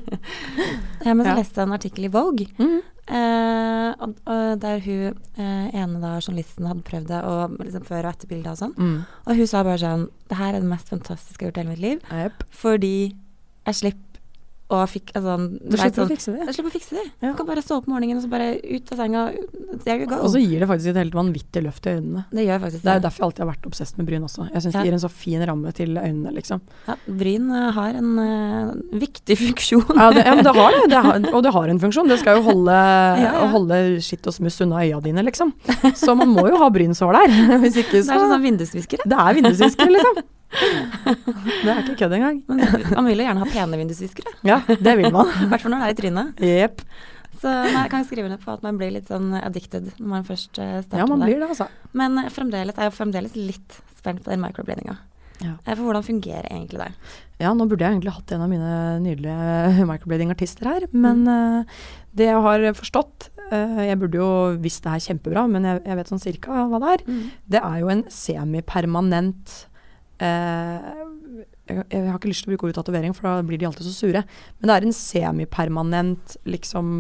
[1.07, 1.37] Ja, men så Ja.
[1.37, 2.81] leste jeg en artikkel i Vogue, Mm.
[3.09, 8.05] Uh, og, og der hun uh, ene da, journalisten hadde prøvd det, og liksom før-
[8.05, 8.75] og etter bildet og sånn.
[8.77, 9.07] Mm.
[9.27, 11.63] Og hun sa bare sånn Det her er det mest fantastiske jeg har gjort i
[11.63, 12.45] hele mitt liv, Yep.
[12.51, 13.15] fordi
[13.65, 14.08] jeg slipper
[14.69, 16.41] å fikk altså, Du slipper sånn, å fikse det.
[16.45, 17.05] Jeg slipper å fikse det.
[17.23, 17.31] Ja.
[17.31, 19.23] Du kan bare stå opp om morgenen og så bare ut av senga.
[20.19, 22.25] Og så gir det faktisk et helt vanvittig løft i øynene.
[22.35, 24.49] det gjør faktisk Det er jo derfor jeg alltid har vært obsess med bryn også.
[24.53, 24.83] Jeg syns Ja.
[24.83, 26.61] det gir en så fin ramme til øynene, liksom.
[26.87, 29.89] Ja, bryn eh, har en uh, viktig funksjon.
[29.97, 30.85] Ja, det, ja men det har det.
[30.93, 32.09] det har, og det har en funksjon.
[32.13, 32.79] Det skal jo holde,
[33.57, 35.55] holde skitt og smuss unna øya dine, liksom.
[35.97, 37.39] Så man må jo ha brynsår der.
[37.65, 39.09] Hvis ikke Det er sånn vindusviskere.
[39.09, 40.27] Det er vindusviskere, liksom.
[41.65, 42.39] Det er ikke kødd engang.
[42.49, 42.63] Men
[42.95, 44.33] man vil jo gjerne ha pene vindusviskere.
[44.49, 45.29] Ja, det vil man.
[45.45, 46.43] I hvert fall når det er i trynet.
[46.49, 46.85] Yep.
[47.39, 50.25] Så nei, jeg kan skrive ned på at man blir litt sånn addicted når man
[50.27, 51.29] først eh, starter Ja, man det.
[51.31, 51.69] blir det, altså.
[51.95, 54.97] Men eh, fremdeles jeg er fremdeles litt spent på den microbladinga.
[55.45, 55.53] Ja.
[55.63, 56.89] Eh, For hvordan fungerer egentlig det?
[57.39, 58.73] Ja, nå burde jeg egentlig hatt en av mine
[59.05, 61.69] nydelige microblading-artister her, men Mm.
[62.19, 64.31] det jeg har forstått Jeg burde jo
[64.61, 67.05] visst det her kjempebra, men jeg, jeg vet sånn cirka hva det er.
[67.55, 69.55] Det er jo en semipermanent
[70.21, 73.87] jeg, jeg har ikke lyst til å bruke ordet tatovering, for da blir de alltid
[73.89, 74.23] så sure.
[74.59, 76.95] Men det er en semipermanent liksom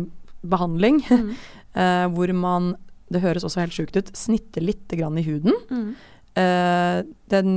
[0.46, 1.32] behandling, Mm.
[1.76, 2.76] uh, hvor man
[3.10, 4.10] Det høres også helt sjukt ut.
[4.16, 5.54] Snitter litt grann i huden.
[5.72, 5.94] Mm.
[6.36, 6.98] Uh,
[7.32, 7.54] den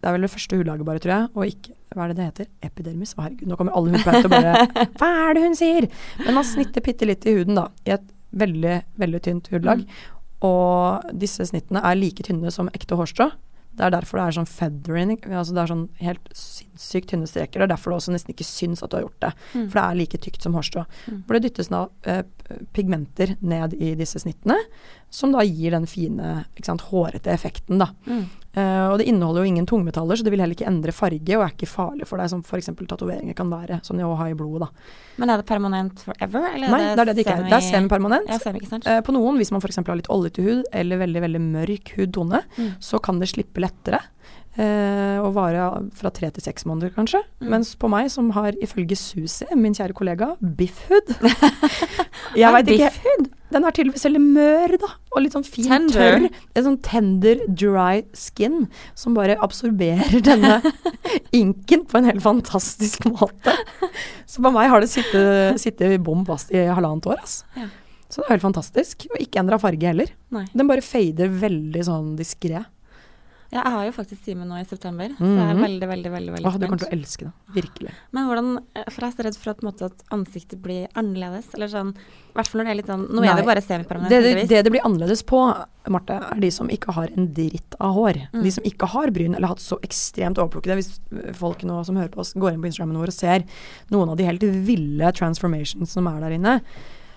[0.00, 1.30] Det er vel det første hudlaget, bare, tror jeg.
[1.34, 2.46] Og ikke Hva er det det heter?
[2.62, 3.14] Epidermis?
[3.16, 5.88] Å, herregud, nå kommer alle hudpleiere til å bare Hva er det hun sier?
[6.22, 7.64] Men man snitter bitte litt i huden, da.
[7.88, 8.04] I et
[8.36, 9.82] veldig, veldig tynt hudlag.
[10.46, 13.30] Og disse snittene er like tynne som ekte hårstrå.
[13.76, 15.14] Det er derfor det er sånn feathering.
[15.28, 17.60] Altså det er sånn helt sinnssykt tynne streker.
[17.60, 19.32] Det er derfor det også nesten ikke syns at du har gjort det.
[19.52, 19.66] Mm.
[19.66, 20.86] For det er like tykt som hårstrå.
[21.06, 21.20] Mm.
[21.26, 22.22] For det dyttes da eh,
[22.76, 24.58] pigmenter ned i disse snittene,
[25.10, 27.90] som da gir den fine, sant, hårete effekten, da.
[28.06, 28.24] Mm.
[28.56, 31.42] Uh, og det inneholder jo ingen tungmetaller, så det vil heller ikke endre farge, og
[31.44, 32.70] er ikke farlig for deg, som f.eks.
[32.88, 34.94] tatoveringer kan være, som de har i blodet, da.
[35.20, 36.46] Men er det permanent forever?
[36.54, 37.44] Eller Nei, det er det det ikke er.
[37.50, 38.32] Det er semipermanent.
[38.32, 39.00] Ja, semi, uh.
[39.04, 39.82] På noen, hvis man f.eks.
[39.84, 42.70] har litt oljete hud eller veldig veldig mørk hudtone, Mm.
[42.80, 44.00] så kan det slippe lettere.
[44.56, 45.64] Eh, og vare
[45.98, 47.20] fra tre til seks måneder, kanskje.
[47.42, 47.48] Mm.
[47.52, 51.10] Mens på meg, som har ifølge Susi, min kjære kollega, biffhud
[52.40, 52.88] Jeg veit ikke.
[53.52, 54.88] Den er tydeligvis veldig mør, da.
[55.12, 55.92] Og litt sånn fin, Tender.
[55.94, 56.40] tørr.
[56.56, 58.64] En sånn tender, dry skin
[58.98, 60.58] som bare absorberer denne
[61.36, 63.54] inken på en helt fantastisk måte.
[64.24, 67.44] Så på meg har det sittet, sittet bom fast i halvannet år, altså.
[67.60, 67.68] Ja.
[68.06, 69.04] Så det er helt fantastisk.
[69.10, 70.10] Og ikke endra farge heller.
[70.32, 70.44] Nei.
[70.54, 72.62] Den bare fader veldig sånn diskré.
[73.52, 75.62] Ja, jeg har jo faktisk time nå i september, så jeg er Mhm.
[75.62, 76.60] veldig, veldig, veldig, veldig spent.
[76.60, 77.32] du kommer til å elske det.
[77.54, 77.92] Virkelig.
[78.12, 81.46] Men hvordan eh, For jeg er så redd for at, at ansiktet blir annerledes.
[81.54, 83.28] Eller sånn I hvert fall når det er litt sånn Nå Nei.
[83.30, 85.40] er det bare semipermanent, Det, det, det det blir annerledes på,
[85.88, 88.28] Marte, er de som ikke har en dritt av hår.
[88.34, 88.42] Mm.
[88.42, 90.74] De som ikke har bryn, eller har hatt så ekstremt overplukkede.
[90.76, 90.98] Hvis
[91.38, 93.44] folk nå som hører på oss, går inn på Instagrammen vår og ser
[93.90, 96.60] noen av de helt ville transformations som er der inne,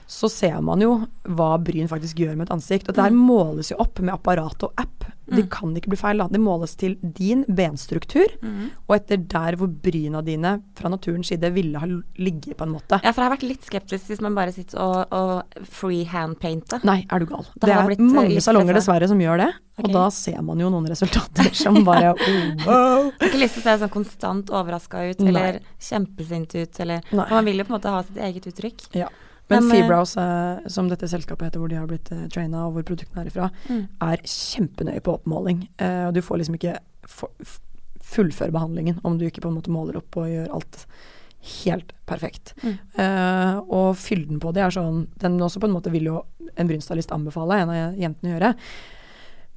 [0.09, 0.95] så ser man jo
[1.29, 2.87] hva bryn faktisk gjør med et ansikt.
[2.89, 3.27] Og det her Mm.
[3.29, 5.05] måles jo opp med apparat og app.
[5.29, 5.49] Det Mm.
[5.53, 6.17] kan ikke bli feil.
[6.17, 6.25] da.
[6.27, 8.71] Det måles til din benstruktur, mm.
[8.89, 11.85] og etter der hvor bryna dine fra naturens side ville ha
[12.17, 12.97] ligget, på en måte.
[13.03, 16.81] Ja, for jeg har vært litt skeptisk hvis man bare sitter og, og freehand-painter.
[16.83, 17.45] Nei, er du gal.
[17.53, 19.53] Det Det er eh, mange salonger dessverre som gjør det.
[19.77, 19.85] okay.
[19.85, 22.19] Og da ser man jo noen resultater som bare oh,
[22.65, 23.11] wow.
[23.11, 25.29] Jeg har ikke lyst til å se sånn konstant overraska ut, Nei.
[25.29, 27.29] eller kjempesint ut, eller Nei.
[27.29, 28.87] Man vil jo på en måte ha sitt eget uttrykk.
[28.97, 29.09] Ja.
[29.49, 32.67] Men, Men, eh, Feebrows, eh, som dette selskapet heter, hvor de har blitt uh, traina,
[32.67, 33.87] og hvor produktene er ifra, Mm.
[34.01, 35.67] er kjempenøye på oppmåling.
[35.79, 36.77] Eh, og du får liksom ikke
[38.09, 40.85] fullføre behandlingen om du ikke på en måte måler opp og gjør alt
[41.63, 42.53] helt perfekt.
[42.63, 42.77] Mm.
[42.99, 46.23] Eh, og fylden på det er sånn Den også på en måte vil jo
[46.57, 48.53] en brynstylist anbefale en av jentene å gjøre.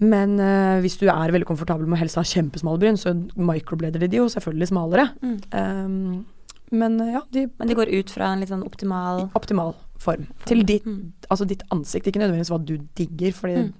[0.03, 4.03] Men eh, hvis du er veldig komfortabel med å helst ha kjempesmale bryn, så microblader
[4.03, 5.09] de de jo selvfølgelig smalere.
[5.23, 5.37] Mm.
[5.53, 6.25] Um,
[6.73, 10.27] men eh, ja, de Men de går ut fra en litt sånn optimal optimal form.
[10.49, 11.13] Til ditt, Mm.
[11.31, 13.33] altså ditt ansikt, ikke nødvendigvis hva du digger.
[13.33, 13.73] Fordi Mm.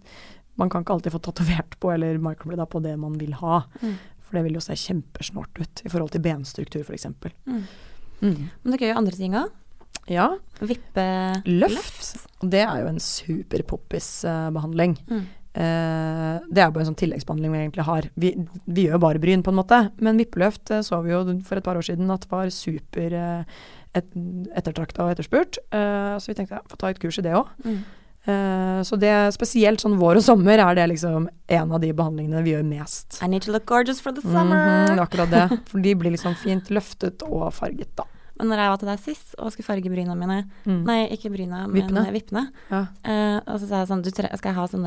[0.57, 3.65] man kan ikke alltid få tatovert på eller microblada på det man vil ha.
[3.83, 3.97] Mm.
[4.21, 7.07] For det vil jo se kjempesnålt ut i forhold til benstruktur f.eks.
[7.47, 7.65] Mm.
[8.23, 8.49] Mm.
[8.65, 9.51] Men dere gjør andre ting òg.
[10.09, 12.27] Ja, Vippe løft.
[12.43, 14.97] Og det er jo en superpoppis-behandling.
[15.09, 15.27] Mm.
[15.53, 18.09] Eh, det er bare en sånn tilleggsbehandling vi egentlig har.
[18.21, 18.33] Vi,
[18.65, 19.81] vi gjør bare bryn, på en måte.
[20.05, 23.65] Men vippeløft uh, så vi jo for et par år siden at var super uh,
[23.93, 24.15] et,
[24.57, 25.61] ettertrakta og etterspurt.
[25.69, 27.51] Så vi tenkte ja, få ta et kurs i det òg.
[27.67, 27.83] Mm.
[28.87, 32.55] Så det spesielt sånn vår og sommer er det liksom en av de behandlingene vi
[32.55, 33.19] gjør mest.
[33.19, 34.57] I need to look gorgeous for the summer.
[34.57, 35.59] Mm -hmm, akkurat det.
[35.69, 38.07] For de blir liksom fint løftet og farget, da.
[38.43, 40.81] Men når jeg var til deg sist og skulle farge bryna mine Mm.
[40.87, 42.03] Nei, ikke bryna, men Vippene.
[42.15, 42.43] vippene.
[42.71, 42.81] Ja.
[43.07, 44.87] Eh, og så sa jeg sånn du Skal jeg ha sånn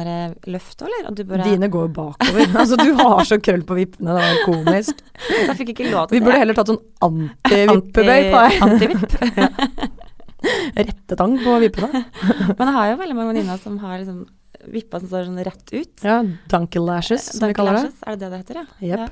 [0.52, 1.10] løft òg, eller?
[1.10, 2.48] Og du bare Dine går bakover.
[2.62, 5.04] altså, du har så krøll på vippene, det er komisk.
[5.28, 6.20] Så jeg fikk ikke lov til det.
[6.20, 8.62] Vi burde heller tatt sånn anti-vippebøy på deg.
[8.68, 9.96] Antivipp.
[10.76, 12.04] Rettetang på vippene.
[12.58, 14.26] Men jeg har jo veldig mange venninner som har liksom
[14.72, 16.04] vippa som står sånn rett ut.
[16.06, 16.20] Ja,
[16.52, 17.92] donkey lashes, som vi kaller det.
[18.06, 18.66] Er det det det heter, ja?
[18.82, 19.00] Yep.
[19.00, 19.08] Ja.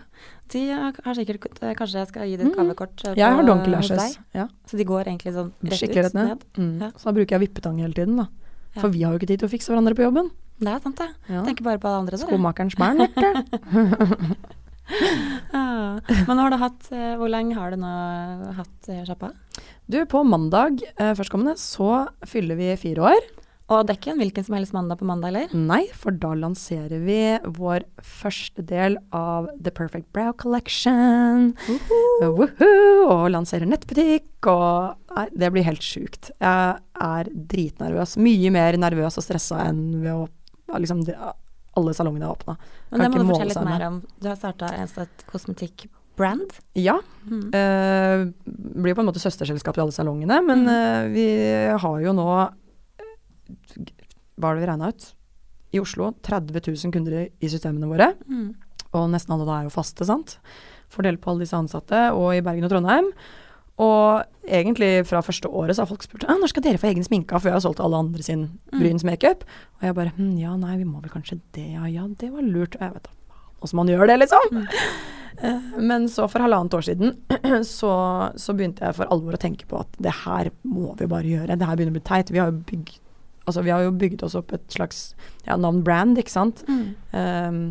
[0.53, 1.45] De har sikkert
[1.79, 3.15] Kanskje jeg skal gi det et gavekort mm.
[3.17, 4.17] Jeg har på- lashes.
[4.35, 4.47] Ja.
[4.69, 6.05] Så de går egentlig sånn rett Skikkelig ut?
[6.05, 6.45] rett ned.
[6.57, 6.73] Mm.
[6.81, 6.89] Ja.
[6.97, 8.27] Så da bruker jeg vippetang hele tiden, da.
[8.77, 10.29] For vi har jo ikke tid til å fikse hverandre på jobben.
[10.59, 11.09] Det er sant, det.
[11.29, 11.43] Ja.
[11.45, 12.19] Tenker bare på alle andre.
[12.21, 14.35] Skomakerens barn, vet du.
[15.53, 15.99] Ah.
[16.27, 17.91] Men har du hatt eh, Hvor lenge har du nå
[18.57, 19.29] hatt eh, sjappa?
[19.87, 23.29] Du, på mandag eh, førstkommende så fyller vi fire år.
[23.73, 25.53] Og det er ikke en hvilken som helst mandag på mandag, eller?
[25.57, 27.19] Nei, for da lanserer vi
[27.57, 31.53] vår første del av The Perfect Brow Collection.
[31.67, 33.07] Uh, Woohoo!
[33.07, 36.31] Og lanserer nettbutikk og Nei, det blir helt sjukt.
[36.41, 38.15] Jeg er dritnervøs.
[38.17, 41.03] Mye mer nervøs og stressa enn ved å liksom,
[41.77, 42.55] alle salongene er åpna.
[42.89, 43.99] Men det må du fortelle litt mer om.
[44.17, 46.57] Du har starta et kosmetikkbrand.
[46.81, 46.97] Ja.
[47.29, 47.45] Mm.
[47.53, 48.25] Uh,
[48.73, 51.27] blir på en måte søsterselskap til alle salongene, men eh, vi
[51.85, 52.27] har jo nå
[54.37, 55.07] Hva har det vi regna ut?
[55.73, 58.11] I Oslo 30 000 kunder i systemene våre.
[58.29, 58.51] Mm.
[58.93, 60.37] Og nesten alle da er jo faste, sant.
[60.93, 63.09] Fordelt på alle disse ansatte, og i Bergen og Trondheim.
[63.81, 67.33] Og egentlig fra første året så har folk spurt når skal dere få egen sminke,
[67.39, 68.79] for vi har solgt alle andre sin Mm.
[68.79, 69.43] Bryns makeup.
[69.79, 72.41] Og jeg bare hm, ja, nei, vi må vel kanskje det, ja, ja, det var
[72.45, 72.77] lurt.
[72.79, 73.11] Jeg vet da
[73.63, 74.49] åssen man gjør det, liksom.
[74.51, 74.67] Mm.
[75.43, 77.15] Eh, Men så for halvannet år siden
[77.65, 77.89] så,
[78.37, 81.57] så begynte jeg for alvor å tenke på at det her må vi bare gjøre.
[81.57, 82.29] Det her begynner å bli teit.
[82.29, 82.91] Vi har jo bygd,
[83.45, 85.13] altså, vi har jo bygd oss opp et slags
[85.47, 86.63] ja, navn-brand, ikke sant.
[86.67, 86.85] Mm.
[87.11, 87.65] Um,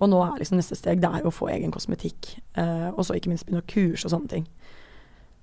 [0.00, 2.34] og nå er liksom neste steg det er jo å få egen kosmetikk.
[2.56, 4.48] Uh, og så ikke minst begynne å kurse og sånne ting.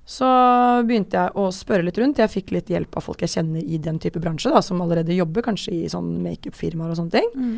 [0.07, 0.27] Så
[0.87, 2.21] begynte jeg å spørre litt rundt.
[2.23, 5.17] Jeg fikk litt hjelp av folk jeg kjenner i den type bransje, da, som allerede
[5.17, 7.33] jobber kanskje i sånn makeupfirmaer og sånne ting.
[7.35, 7.57] Mm.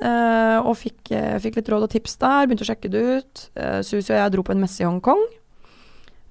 [0.00, 2.46] Uh, og fikk, eh, fikk litt råd og tips der.
[2.48, 3.42] Begynte å sjekke det ut.
[3.52, 5.26] Uh, Susi og jeg dro på en messe i Hongkong.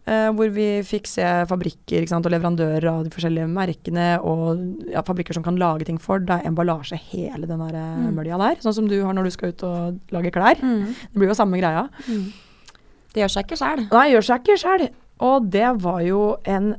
[0.10, 4.08] Eh, hvor vi fikk se fabrikker ikke sant, og leverandører av de forskjellige merkene.
[4.26, 6.44] Og ja, fabrikker som kan lage ting for deg.
[6.50, 8.12] Emballasje, hele den der eh, Mm.
[8.18, 8.60] mølja der.
[8.66, 10.58] Sånn som du har når du skal ut og lage klær.
[10.62, 10.86] Mm.
[11.14, 11.88] Det blir jo samme greia.
[12.10, 12.28] Mm.
[13.14, 13.88] Det gjør seg ikke sjæl.
[13.92, 14.90] Nei, gjør seg ikke sjæl.
[15.30, 16.76] Og det var jo en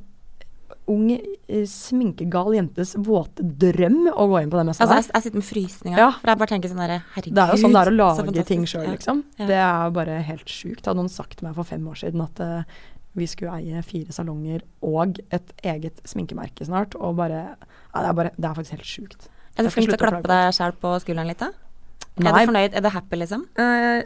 [0.91, 5.03] ung, eh, sminkegal jentes våte drøm å gå inn på den messa Altså, der.
[5.03, 5.99] jeg, jeg sitter med frysninger.
[6.03, 6.09] Ja.
[6.19, 7.35] For jeg bare tenker sånn derre Herregud.
[7.37, 9.21] Det er jo sånn det er å lage ting sjøl, liksom.
[9.39, 9.47] Ja.
[9.51, 10.87] Det er jo bare helt sjukt.
[10.87, 12.63] Hadde noen sagt til meg for fem år siden at eh,
[13.19, 18.17] vi skulle eie fire salonger og et eget sminkemerke snart, og bare ja, det, er
[18.17, 19.29] bare det er faktisk helt sjukt.
[19.59, 21.51] Er du flink til å klappe deg sjæl på skulderen litt, da?
[22.21, 22.77] Er du fornøyd?
[22.77, 23.45] Er du happy, liksom?
[23.59, 24.01] Uh,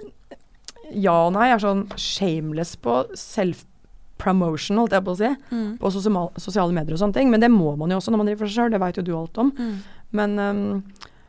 [0.95, 1.49] ja og nei.
[1.51, 5.31] Jeg er sånn shameless på self-promotion, holdt jeg på å si.
[5.51, 5.71] Mm.
[5.81, 7.33] På sosiale medier og sånne ting.
[7.33, 9.07] Men det må man jo også når man driver for seg sjøl, det veit jo
[9.07, 9.53] du alt om.
[9.59, 9.77] Mm.
[10.15, 10.65] Men um,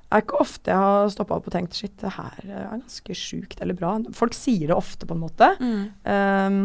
[0.06, 3.18] det er ikke ofte jeg har stoppa opp og tenkt shit, det her er ganske
[3.18, 3.98] sjukt eller bra.
[4.16, 5.50] Folk sier det ofte, på en måte.
[5.60, 5.82] Mm.
[6.06, 6.62] Um,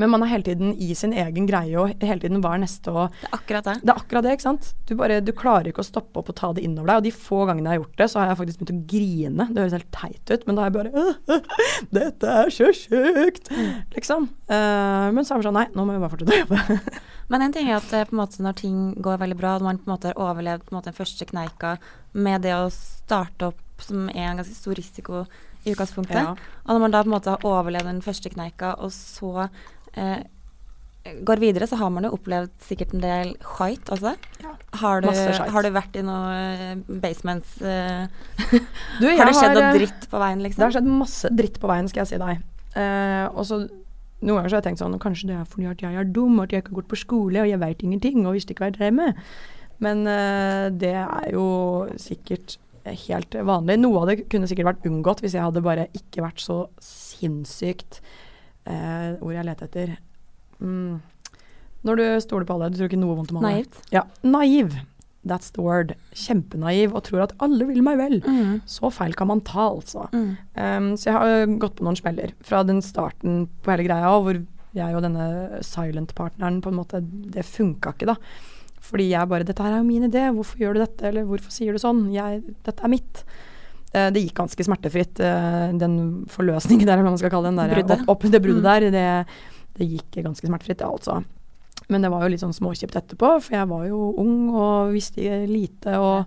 [0.00, 2.92] men man er hele tiden i sin egen greie, og hele tiden hva er neste
[2.92, 3.74] og Det er akkurat det.
[3.82, 4.70] Det er akkurat det, ikke sant.
[4.88, 7.02] Du, bare, du klarer ikke å stoppe opp og ta det innover deg.
[7.02, 9.48] Og de få gangene jeg har gjort det, så har jeg faktisk begynt å grine.
[9.50, 11.38] Det høres helt teit ut, men da har jeg bare
[12.00, 13.52] Dette er så sjukt!
[13.94, 14.28] Liksom.
[14.50, 16.80] Uh, men så er det sånn Nei, nå må vi bare fortsette å jobbe.
[17.30, 19.62] Men en ting er at eh, på en måte, når ting går veldig bra, og
[19.62, 21.76] man på en måte har overlevd på en måte, den første kneika
[22.18, 25.20] med det å starte opp, som er en ganske stor risiko
[25.62, 26.32] i utgangspunktet, Ja.
[26.34, 29.46] og når man da på en måte har overlevd den første kneika, og så
[29.96, 30.20] eh,
[31.24, 34.14] går videre, så har man jo opplevd sikkert en del skit også.
[34.42, 34.54] Ja.
[34.80, 38.06] Har, du, har du vært i noen basements eh,
[39.00, 40.72] Du, Har det skjedd har, noe eh, dritt på veien, Det har liksom?
[40.76, 42.42] skjedd masse dritt på veien, skal jeg si deg.
[42.78, 43.64] Eh, og så
[44.20, 46.42] Noen ganger så har jeg tenkt sånn Kanskje det er fordi at jeg er dum,
[46.42, 48.68] at jeg ikke har gått på skole, og jeg veit ingenting, og visste ikke hva
[48.68, 49.22] jeg drev med.
[49.80, 51.46] Men eh, det er jo
[51.96, 53.78] sikkert helt vanlig.
[53.80, 58.02] Noe av det kunne sikkert vært unngått hvis jeg hadde bare ikke vært så sinnssykt
[58.66, 59.96] eh, Ord jeg leter etter.
[60.60, 61.00] Mm.
[61.86, 63.60] Når du stoler på alle, du tror ikke noe vondt om alle.
[63.60, 63.80] Naivt?
[63.94, 64.76] Ja, naiv.
[65.28, 65.94] That's the word.
[66.16, 68.20] Kjempenaiv og tror at alle vil meg vel.
[68.24, 68.60] Mm.
[68.68, 70.06] Så feil kan man ta, altså.
[70.12, 70.30] Mm.
[70.56, 74.40] Um, så jeg har gått på noen smeller fra den starten på hele greia, hvor
[74.76, 78.16] jeg og denne silent-partneren på en måte Det funka ikke, da.
[78.80, 80.30] Fordi jeg bare 'Dette her er jo min idé.
[80.32, 83.24] Hvorfor gjør du dette?' Eller 'Hvorfor sier du sånn?' Jeg, 'Dette er mitt'.
[83.92, 87.56] Eh, det gikk ganske smertefritt, eh, den forløsningen der, eller hva man skal kalle den.
[87.56, 88.00] Der, Bruddet.
[88.06, 88.68] Opp, opp, det bruddet Mm.
[88.70, 89.26] der, det,
[89.78, 91.24] det gikk ganske smertefritt, ja, altså.
[91.88, 95.46] Men det var jo litt sånn småkjipt etterpå, for jeg var jo ung og visste
[95.48, 96.26] lite og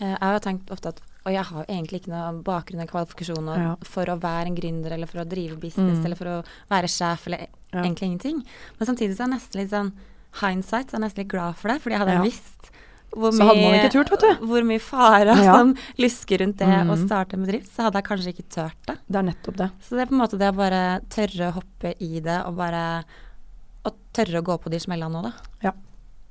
[0.00, 3.56] Eh, Jeg har tenkt ofte at Og jeg har egentlig ikke noe bakgrunn eller kvalifikasjoner
[3.58, 3.76] Ja.
[3.84, 6.04] for å være en gründer eller for å drive business Mm.
[6.06, 7.82] eller for å være sjef eller Ja.
[7.82, 8.42] egentlig ingenting.
[8.78, 9.92] Men samtidig så er jeg nesten litt sånn
[10.40, 12.22] hindsight, så er jeg nesten litt glad for det, fordi jeg hadde Ja.
[12.22, 12.70] visst
[13.10, 14.46] hvor Så hadde man ikke turt, vet du.
[14.46, 15.56] hvor mye farer Ja.
[15.58, 17.06] som lysker rundt det å Mm.
[17.08, 18.98] starte en bedrift, så hadde jeg kanskje ikke turt det.
[19.10, 19.70] Det er nettopp det.
[19.82, 22.56] Så det er på en måte det å bare tørre å hoppe i det og
[22.56, 23.04] bare
[23.84, 25.72] og tørre å gå på de smellene nå, da.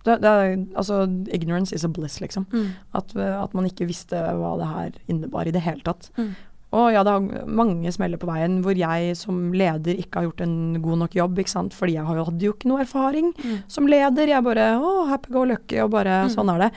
[0.05, 2.45] det, det er, altså, ignorance is a bliss, liksom.
[2.53, 2.69] Mm.
[2.95, 6.09] At, at man ikke visste hva det her innebar i det hele tatt.
[6.17, 6.35] Mm.
[6.71, 10.41] Og ja, det er mange smeller på veien hvor jeg som leder ikke har gjort
[10.45, 11.73] en god nok jobb, ikke sant.
[11.73, 13.63] Fordi jeg hadde jo ikke noe erfaring Mm.
[13.67, 14.27] som leder.
[14.27, 16.29] Jeg bare å, happy go lucky, og bare Mm.
[16.35, 16.71] sånn er det.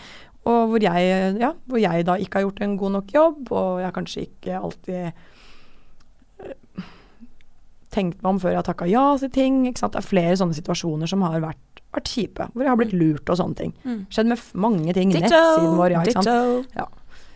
[0.47, 3.81] Og hvor jeg, ja, hvor jeg da ikke har gjort en god nok jobb, og
[3.81, 6.83] jeg kanskje ikke alltid eh,
[7.93, 9.67] tenkt meg om før jeg har takka ja til ting.
[9.69, 9.93] ikke sant?
[9.93, 13.29] Det er flere sånne situasjoner som har vært, vært kjipe, hvor jeg har blitt lurt
[13.29, 13.75] og sånne ting.
[13.85, 14.07] Mm.
[14.09, 15.13] Skjedd med mange ting.
[15.13, 16.25] Nettsiden vår, ja, ikke sant.
[16.73, 16.89] Ditto.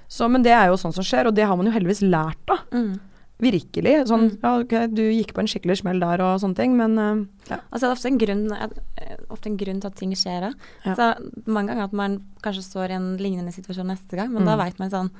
[0.08, 2.50] Så, men det er jo sånn som skjer, og det har man jo heldigvis lært
[2.52, 2.62] av.
[2.72, 2.98] Mm.
[3.38, 4.06] Virkelig.
[4.08, 4.38] Sånn, Mm.
[4.42, 7.58] ja, ok, du gikk på en skikkelig smell der og sånne ting, men eh, ja.
[7.70, 10.46] Altså, det er ofte en grunn, eh, ofte en grunn til at ting skjer.
[10.48, 10.54] òg.
[10.86, 11.14] Ja.
[11.46, 14.46] Mange ganger at man kanskje står i en lignende situasjon neste gang, men Mm.
[14.46, 15.10] da vet man sånn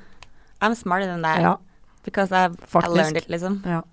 [0.61, 1.57] I'm smarter than that ja.
[2.03, 3.61] because I've I learned it, liksom.
[3.65, 3.83] Ja,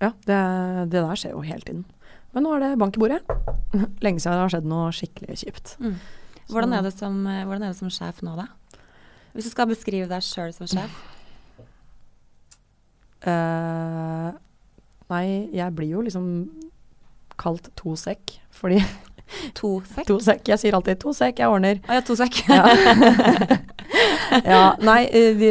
[0.00, 1.84] ja det, det der skjer jo hele tiden.
[2.32, 3.20] Men nå er det bank i bordet.
[4.00, 5.76] Lenge siden det har skjedd noe skikkelig kjipt.
[5.82, 5.96] Mm.
[6.48, 8.46] Hvordan, er det som, eh, hvordan er det som sjef nå, da?
[9.34, 10.98] Hvis du skal beskrive deg sjøl som sjef.
[13.20, 14.32] Uh,
[15.12, 16.26] nei, jeg blir jo liksom
[17.40, 18.80] kalt to sekk, fordi
[19.60, 20.06] To sekk?
[20.08, 21.78] To sekk, jeg sier alltid to sekk, jeg ordner.
[21.86, 22.40] Å ja, to sekk.
[22.50, 22.64] Ja.
[24.52, 25.50] ja, nei, eh, de,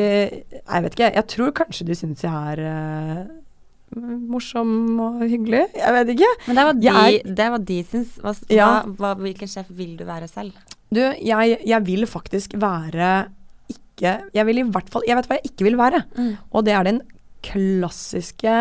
[0.60, 1.12] jeg vet ikke.
[1.16, 5.64] Jeg tror kanskje de syns jeg er uh, morsom og hyggelig.
[5.80, 6.32] Jeg vet ikke.
[6.50, 8.20] Men det var de, er, det var de syns.
[8.24, 8.70] Hva, Ja.
[8.84, 10.60] hva, hva, hvilken sjef vil du være selv?
[10.92, 13.14] Du, jeg, jeg vil faktisk være
[14.00, 16.04] ikke Jeg vil i hvert fall Jeg vet hva jeg ikke vil være.
[16.56, 17.02] Og det er den
[17.46, 18.56] klassiske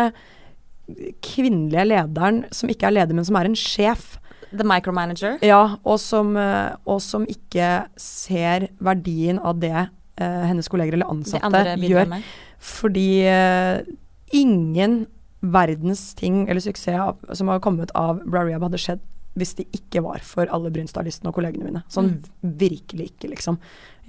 [1.23, 4.17] kvinnelige lederen som ikke er leder, men som er en sjef.
[4.49, 5.37] The micromanager.
[5.45, 11.11] Ja, og som, eh, og som ikke ser verdien av det eh, hennes kolleger eller
[11.11, 12.09] ansatte gjør.
[12.09, 12.25] med.
[12.59, 13.83] Fordi eh,
[14.33, 15.03] ingen
[15.39, 19.05] verdens ting eller suksess som har kommet av Brariab, hadde skjedd
[19.37, 21.83] hvis det ikke var for alle Brynstad-listene og kollegene mine.
[21.87, 22.09] Sånn
[22.41, 23.59] virkelig ikke, liksom.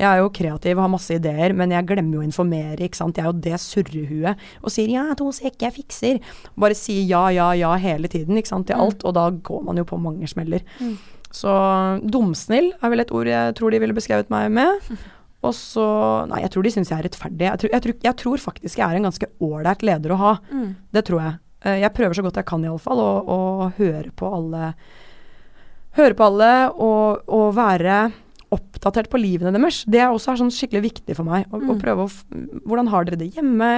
[0.01, 2.97] Jeg er jo kreativ og har masse ideer, men jeg glemmer jo å informere, ikke
[2.97, 3.19] sant.
[3.21, 6.21] Jeg er jo det surrehuet og sier ja, to sekk, jeg fikser.
[6.57, 8.87] Bare sier ja, ja, ja hele tiden, ikke sant, til Mm.
[8.87, 9.05] alt.
[9.05, 10.65] Og da går man jo på mange smeller.
[10.81, 10.97] Mm.
[11.31, 11.53] Så
[12.11, 14.89] dumsnill er vel et ord jeg tror de ville beskrevet meg med.
[15.47, 15.85] Og så
[16.29, 17.47] Nei, jeg tror de syns jeg er rettferdig.
[17.47, 20.33] Jeg tror, jeg, tror, jeg tror faktisk jeg er en ganske ålreit leder å ha.
[20.51, 20.75] Mm.
[20.93, 21.39] Det tror jeg.
[21.65, 24.75] Eh, Jeg prøver så godt jeg kan iallfall, å høre på alle
[25.99, 28.11] Høre på alle og, og være
[28.51, 29.85] oppdatert på livene deres.
[29.87, 31.45] Det er også er sånn skikkelig viktig for meg.
[31.55, 31.79] Å, Mm.
[31.79, 32.11] prøve å
[32.67, 33.69] Hvordan har dere det hjemme?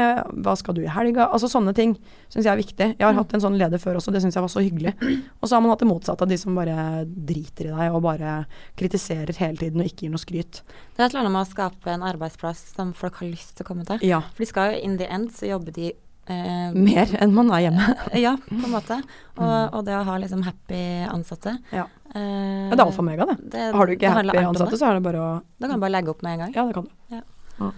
[0.41, 1.27] Hva skal du i helga?
[1.29, 1.93] Altså sånne ting
[2.33, 2.87] syns jeg er viktig.
[2.97, 3.19] Jeg har Mm.
[3.21, 4.95] hatt en sånn leder før også, det syns jeg var så hyggelig.
[5.43, 8.01] Og så har man hatt det motsatte av de som bare driter i deg og
[8.03, 8.47] bare
[8.79, 10.63] kritiserer hele tiden og ikke gir noe skryt.
[10.97, 13.65] Det er et eller annet med å skape en arbeidsplass som folk har lyst til
[13.67, 13.99] å komme til.
[14.09, 14.21] Ja.
[14.21, 15.93] For de skal jo in the end så jobber de
[16.31, 17.87] eh, Mer enn man er hjemme.
[18.21, 18.99] Ja, på en måte.
[19.39, 21.57] Og, og det å ha liksom happy ansatte.
[21.73, 21.87] Ja.
[22.15, 23.37] eh, det er alfa og mega, det.
[23.55, 25.97] det- Har du ikke happy ansatte, så er det bare å Da kan du bare
[25.97, 26.55] legge opp med en gang.
[26.55, 27.73] Ja, det kan du.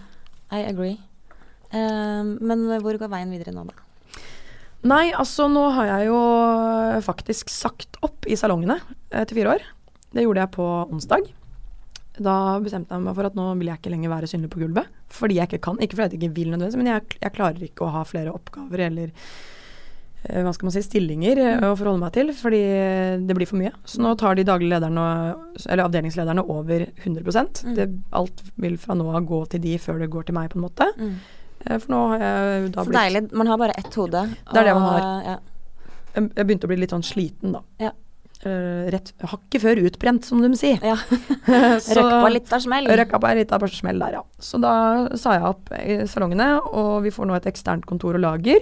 [0.55, 0.99] I agree.
[1.73, 3.73] Eh, men hvor går veien videre nå, da?
[4.85, 6.19] Nei, altså nå har jeg jo
[7.01, 8.77] faktisk sagt opp i salongene
[9.09, 9.63] eh, til fire år.
[10.13, 11.31] Det gjorde jeg på onsdag.
[12.19, 14.87] Da bestemte jeg meg for at nå vil jeg ikke lenger være synlig på gulvet.
[15.11, 15.81] Fordi jeg ikke kan.
[15.83, 18.85] Ikke fordi jeg ikke vil nødvendigvis, men jeg, jeg klarer ikke å ha flere oppgaver
[18.87, 21.65] eller eh, hva skal man si, stillinger mm.
[21.67, 22.61] å forholde meg til, fordi
[23.27, 23.73] det blir for mye.
[23.89, 25.07] Så nå tar de daglige lederne,
[25.65, 27.25] eller avdelingslederne, over 100
[27.65, 27.73] Mm.
[27.75, 30.59] det, Alt vil fra nå av gå til de før det går til meg, på
[30.61, 30.87] en måte.
[30.95, 31.17] Mm.
[31.65, 33.25] Eh, For nå har jeg da Så blitt deilig.
[33.33, 34.23] Man har bare ett hode.
[34.53, 35.05] Det er det man har.
[35.25, 35.37] Ja.
[36.15, 37.61] Jeg begynte å bli litt sånn sliten, da.
[37.81, 37.91] Ja.
[38.45, 40.77] Eh, rett Hakket før utbrent, som de sier.
[40.85, 40.95] ja.
[41.81, 42.85] Så- Røkk på litt av smell.
[42.87, 44.23] Røkka på litt av smell der, ja.
[44.39, 44.73] Så da
[45.17, 48.61] sa jeg opp i salongene, og vi får nå et eksternt kontor og lager.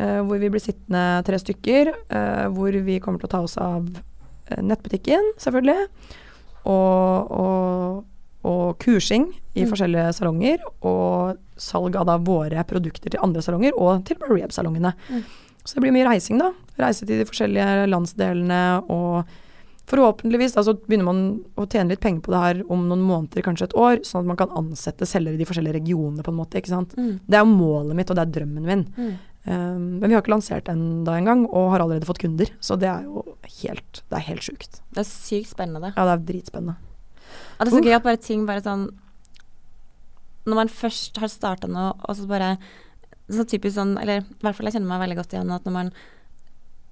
[0.00, 1.92] Uh, hvor vi blir sittende tre stykker.
[2.10, 3.86] Uh, hvor vi kommer til å ta oss av
[4.58, 5.86] nettbutikken, selvfølgelig.
[6.64, 8.04] Og, og,
[8.44, 9.70] og kursing i Mm.
[9.70, 10.58] forskjellige salonger.
[10.82, 14.94] Og salg av da våre produkter til andre salonger, og til Rehab-salongene.
[15.10, 15.22] Mm.
[15.64, 16.50] Så det blir mye reising, da.
[16.80, 18.62] Reise til de forskjellige landsdelene
[18.92, 19.24] og
[19.84, 21.18] Forhåpentligvis altså, begynner man
[21.60, 24.30] å tjene litt penger på det her om noen måneder, kanskje et år, sånn at
[24.30, 26.56] man kan ansette selgere i de forskjellige regionene, på en måte.
[26.56, 26.94] ikke sant?
[26.96, 27.18] Mm.
[27.20, 28.86] Det er jo målet mitt, og det er drømmen min.
[28.96, 29.10] Mm.
[29.44, 32.48] Um, men vi har ikke lansert ennå engang, og har allerede fått kunder.
[32.64, 33.26] Så det er jo
[33.58, 34.80] helt, det er helt sjukt.
[34.96, 35.92] Det er sykt spennende.
[35.92, 36.78] Ja, det er dritspennende.
[37.58, 37.90] Ja, det er så uh.
[37.90, 38.88] gøy at bare ting bare sånn
[40.44, 42.50] Når man først har starta noe, og så bare
[43.32, 45.74] Så typisk sånn, eller i hvert fall jeg kjenner meg veldig godt igjen at når
[45.74, 45.92] man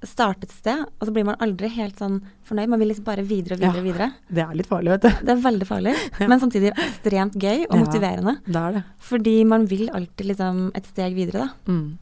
[0.07, 2.70] starter et sted, og så blir man aldri helt sånn fornøyd.
[2.72, 3.72] Man vil liksom bare videre og videre.
[3.72, 3.80] Ja.
[3.80, 4.09] og videre.
[4.38, 5.11] Det er litt farlig, vet du.
[5.26, 5.96] Det er veldig farlig,
[6.30, 7.80] men samtidig ekstremt gøy og Ja.
[7.84, 8.36] motiverende.
[8.46, 8.84] Det er det.
[9.11, 11.72] Fordi man vil alltid liksom et steg videre, da.
[11.72, 11.98] Mm.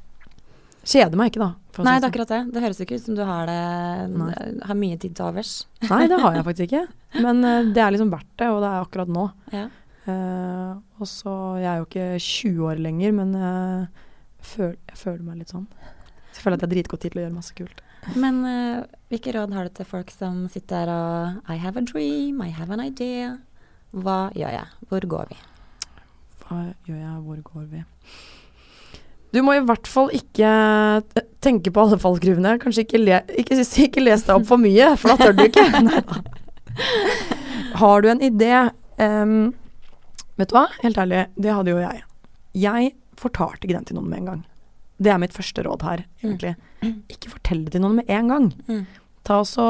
[0.91, 1.83] Kjeder meg ikke, da.
[1.85, 2.41] Nei, det er akkurat det.
[2.55, 5.51] Det høres jo ikke ut som du har det Har mye tid til overs.
[5.85, 5.93] sånn.
[5.93, 6.87] Nei, det har jeg faktisk ikke.
[7.25, 9.27] Men uh, det er liksom verdt det, og det er akkurat nå.
[9.53, 9.67] Ja.
[10.09, 13.87] Uh, og så Jeg er jo ikke 20 år lenger, men uh,
[14.41, 15.67] føl, jeg føler meg litt sånn.
[16.33, 17.83] Jeg føler at jeg har dritgod tid til å gjøre masse kult.
[18.17, 21.85] Men uh, hvilke råd har du til folk som sitter der og I have a
[21.85, 23.37] dream, I have an idea.
[23.91, 24.69] Hva gjør jeg?
[24.89, 25.39] Hvor går vi?
[26.45, 27.83] Hva gjør jeg, hvor går vi?
[29.31, 30.51] Du må i hvert fall ikke
[31.43, 32.57] tenke på alle fallgruvene.
[32.63, 35.67] Kanskje ikke, le, ikke, ikke les deg opp for mye, for da tør du ikke.
[37.81, 38.53] Har du en idé
[38.99, 39.53] um,
[40.41, 42.03] Vet du hva, helt ærlig, det hadde jo jeg.
[42.57, 44.39] Jeg fortalte ikke den til noen med en gang.
[45.01, 46.55] Det er mitt første råd her, egentlig.
[47.09, 48.49] Ikke fortell det til noen med en gang.
[48.69, 48.83] Mm.
[49.25, 49.65] Ta og så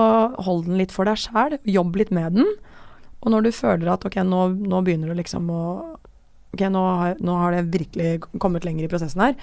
[0.47, 2.47] Hold den litt for deg sjæl, jobb litt med den.
[3.22, 5.62] Og når du føler at ok, nå, nå begynner du liksom å
[6.51, 9.37] Ok, nå har, nå har det virkelig kommet lenger i prosessen her.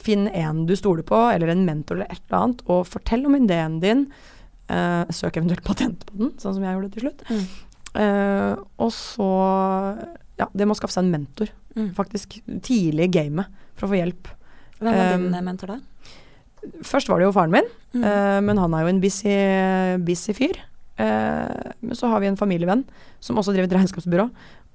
[0.00, 3.36] Finn en du stoler på, eller en mentor eller et eller annet, og fortell om
[3.36, 4.06] ideen din.
[4.72, 7.20] Eh, søk eventuelt patent på den, sånn som jeg gjorde til slutt.
[7.28, 7.44] Mm.
[8.00, 9.28] Eh, og så
[10.38, 11.92] Ja, det med å skaffe seg en mentor, Mm.
[11.94, 12.40] faktisk.
[12.62, 14.28] Tidlig i gamet, for å få hjelp.
[14.78, 15.78] Hvem var Um, din eh, mentor da?
[16.84, 18.02] Først var det jo faren min, Mm.
[18.04, 19.34] uh, men han er jo en busy,
[20.04, 20.58] busy fyr.
[20.98, 22.82] Uh, men så har vi en familievenn
[23.20, 24.28] som også driver et regnskapsbyrå.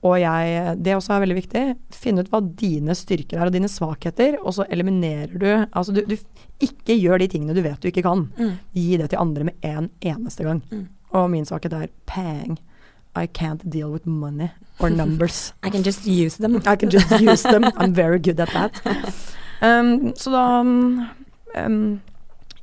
[0.03, 1.63] Og jeg, det også er veldig viktig,
[1.95, 6.01] finne ut hva dine styrker er og dine svakheter, og så eliminerer du Altså du,
[6.03, 6.17] du
[6.59, 8.25] ikke gjør de tingene du vet du ikke kan.
[8.35, 8.57] Mm.
[8.75, 10.59] Gi det til andre med en eneste gang.
[10.71, 10.87] Mm.
[11.13, 12.57] Og min svakhet er pang.
[13.15, 14.49] I can't deal with money
[14.79, 15.53] or numbers.
[15.63, 16.57] I can just use them.
[16.65, 17.63] I can just use them.
[17.77, 18.81] I'm very good at that.
[19.63, 22.01] Um, så da um,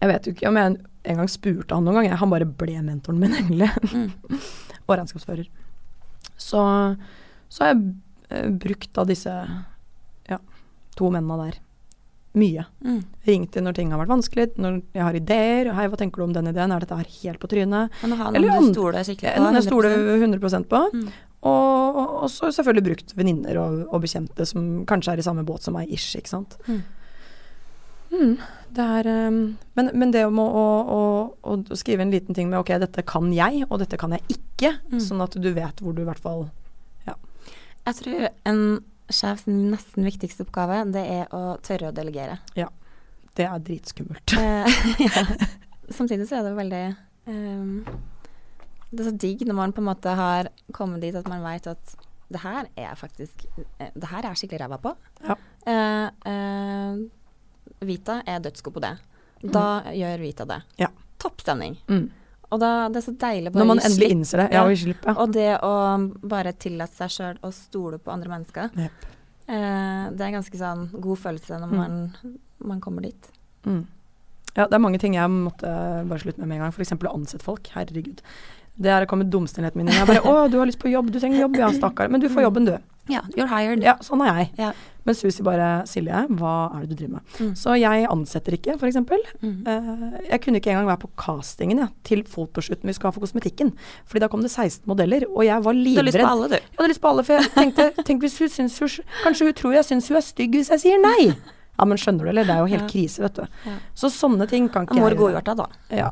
[0.00, 0.74] Jeg vet jo ikke om jeg
[1.10, 2.18] en gang spurte han noen gang.
[2.20, 3.70] Han bare ble mentoren min, egentlig.
[3.94, 4.38] Mm.
[4.84, 5.48] og regnskapsfører.
[6.40, 6.60] Så,
[7.48, 7.82] så har jeg
[8.28, 9.32] eh, brukt av disse
[10.28, 10.38] ja,
[10.98, 11.60] to mennene der
[12.32, 12.64] mye.
[12.84, 13.00] Mm.
[13.26, 15.72] Ringt inn når ting har vært vanskelig, når jeg har ideer.
[15.74, 16.72] 'Hei, hva tenker du om den ideen?
[16.72, 19.48] Er dette her helt på trynet?' Men å ha Eller noen du stoler skikkelig på.
[19.48, 20.38] En jeg stoler 100%.
[20.38, 20.82] 100 på.
[20.94, 21.08] Mm.
[21.40, 25.64] Og, og, så selvfølgelig brukt venninner og, og bekjente som kanskje er i samme båt
[25.64, 26.58] som meg, ish, ikke sant.
[26.68, 26.82] Mm.
[28.10, 28.32] Mm,
[28.74, 29.38] det er um,
[29.78, 30.64] men, men det om å, å,
[31.46, 34.26] å, å skrive en liten ting med ok, dette kan jeg, og dette kan jeg
[34.28, 34.98] ikke, Mm.
[35.00, 36.42] sånn at du vet hvor du i hvert fall
[37.86, 38.58] Jeg tror en
[39.08, 42.36] sjef sin nesten viktigste oppgave, det er å tørre å delegere.
[42.58, 42.66] Ja.
[43.38, 44.34] Det er dritskummelt.
[44.36, 45.22] Eh, ja.
[45.96, 46.82] Samtidig så er det veldig
[47.32, 47.72] ehm,
[48.90, 51.66] Det er så digg når man på en måte har kommet dit at man veit
[51.70, 51.96] at
[52.30, 53.44] det her er jeg faktisk
[53.80, 54.92] eh, Det her er jeg skikkelig ræva på.
[55.26, 55.36] Ja.
[55.66, 58.94] Eh, eh, Vita er dødsgod på det.
[59.42, 60.60] Da gjør Vita det.
[60.78, 60.90] Ja.
[61.20, 61.76] Topp stemning.
[61.90, 62.08] Mm.
[62.50, 64.48] Og da, det er så deilig Når man endelig innser det.
[64.54, 65.14] Ja, og ja.
[65.14, 65.72] Og det å
[66.32, 69.06] bare tillate seg sjøl å stole på andre mennesker, yep.
[69.46, 71.78] eh, det er ganske sånn god følelse når Mm.
[71.78, 72.38] man,
[72.72, 73.30] man kommer dit.
[73.66, 73.84] Mm.
[74.56, 75.70] Ja, det er mange ting jeg måtte
[76.10, 76.72] bare slutte med med en gang.
[76.74, 76.92] F.eks.
[76.98, 77.70] å ansette folk.
[77.76, 78.20] Herregud.
[78.80, 79.98] Det er kommet dumstillheten min inn.
[79.98, 81.10] Jeg bare 'Å, du har lyst på jobb.
[81.12, 82.08] Du trenger jobb, ja, stakkar.
[82.08, 82.78] Men du får jobben, du.'
[83.10, 83.82] Ja, you're hired.
[83.82, 84.50] Ja, sånn er jeg.
[84.58, 84.72] Yeah.
[85.04, 87.54] Men Susi bare 'Silje, hva er det du driver med?' Mm.
[87.56, 88.96] Så jeg ansetter ikke, f.eks.
[89.42, 89.66] Mm.
[89.66, 93.20] Uh, jeg kunne ikke engang være på castingen ja, til fotoshooten vi skal ha for
[93.20, 93.72] kosmetikken.
[94.06, 96.54] Fordi da kom det 16 modeller, og jeg var Du hadde lyst på alle, du.
[96.54, 98.88] Jeg hadde lyst på alle, for jeg tenkte Tenk hvis hun syns hun
[99.24, 101.34] Kanskje hun tror jeg syns hun er stygg hvis jeg sier nei?
[101.80, 102.44] Ja, men skjønner du, eller?
[102.44, 102.88] Det er jo helt Ja.
[102.92, 103.44] krise, vet du.
[103.64, 103.74] Ja.
[103.96, 105.66] Så sånne ting kan ikke Mor jeg godhjerta, da.
[105.88, 106.10] Ja.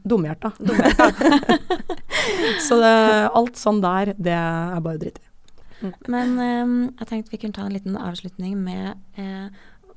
[0.00, 0.48] Dumhjerta.
[2.66, 2.92] så det,
[3.36, 5.90] alt sånn der, det er bare dritt i.
[6.08, 9.50] Men um, jeg tenkte vi kunne ta en liten avslutning med eh,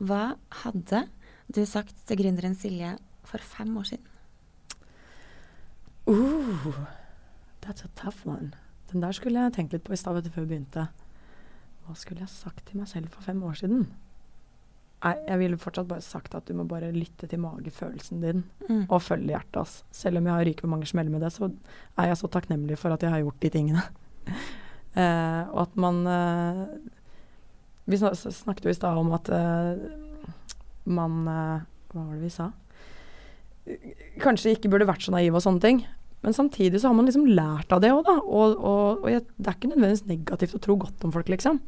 [0.03, 0.33] Hva
[0.65, 1.05] hadde
[1.47, 4.03] du sagt til gründeren Silje for fem år siden?
[6.07, 6.75] Uh,
[7.63, 8.51] that's a tough one.
[8.91, 10.89] Den der skulle jeg tenkt litt på i stad før vi begynte.
[11.85, 13.87] Hva skulle jeg sagt til meg selv for fem år siden?
[15.03, 18.85] Jeg ville fortsatt bare sagt at du må bare lytte til magefølelsen din Mm.
[18.89, 19.57] og følge hjertet.
[19.61, 19.83] ass.
[19.91, 21.51] Selv om jeg har ryket på mange smeller med det, så
[21.97, 23.83] er jeg så takknemlig for at jeg har gjort de tingene.
[24.97, 26.65] uh, og at man uh,
[27.87, 29.77] Vi snak- snakket jo i stad om at uh,
[30.85, 32.49] man Hva var det vi sa?
[34.23, 35.81] Kanskje ikke burde vært så naiv og sånne ting.
[36.23, 38.15] Men samtidig så har man liksom lært av det òg, da.
[38.23, 41.59] Og, og, og jeg, det er ikke nødvendigvis negativt å tro godt om folk, liksom.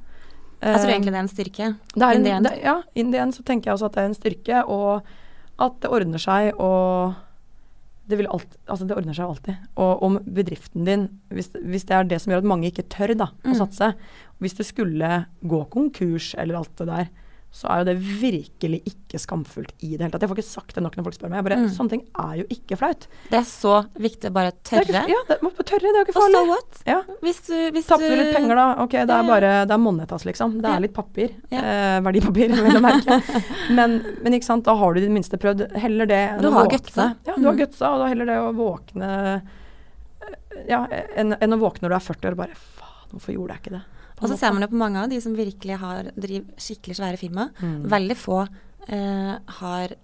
[0.61, 1.75] Jeg tror Eh, egentlig det er en styrke.
[1.95, 2.43] det er en.
[2.43, 5.03] Det, ja, in the så tenker jeg også at det er en styrke, og
[5.59, 7.15] at det ordner seg, og
[8.09, 9.55] det, vil alt, altså det ordner seg alltid.
[9.77, 13.15] Og om bedriften din, hvis, hvis det er det som gjør at mange ikke tør
[13.15, 13.55] da, å Mm.
[13.55, 13.93] satse
[14.39, 17.09] Hvis det skulle gå konkurs eller alt det der,
[17.51, 20.21] så er jo det virkelig ikke skamfullt i det hele tatt.
[20.21, 21.39] Jeg får ikke sagt det nok når folk spør meg.
[21.39, 21.69] Jeg bare, Mm.
[21.73, 23.07] Sånne ting er jo ikke flaut.
[23.31, 25.01] Det er så viktig å bare Det tørre.
[25.01, 25.79] ikke, ja, det må tørre.
[25.81, 26.47] Det er jo ikke Og so farlig.
[26.51, 26.81] what?
[26.85, 26.99] Ja.
[27.25, 28.67] Hvis du, hvis Tapper du litt penger, da?
[28.85, 30.61] Ok, det er bare det er monetas, liksom.
[30.61, 31.33] Det er litt papir.
[31.49, 31.59] Ja.
[31.65, 33.17] Eh, verdipapir, vel å merke.
[33.79, 35.71] Men, men ikke sant, da har du i det minste prøvd.
[35.75, 36.77] Heller det enn Du å har våkne.
[36.79, 37.15] gutsa.
[37.25, 37.59] Ja, du har Mm.
[37.65, 40.85] gutsa, og da heller det å våkne eh, Ja,
[41.17, 43.61] enn enn å våkne når du er 40 år og bare Faen, hvorfor gjorde jeg
[43.63, 43.83] ikke det?
[44.21, 47.17] Og så ser man jo på mange av de som virkelig har driver skikkelig svære
[47.21, 47.49] firma.
[47.61, 47.79] Mm.
[47.91, 49.95] Veldig få eh, har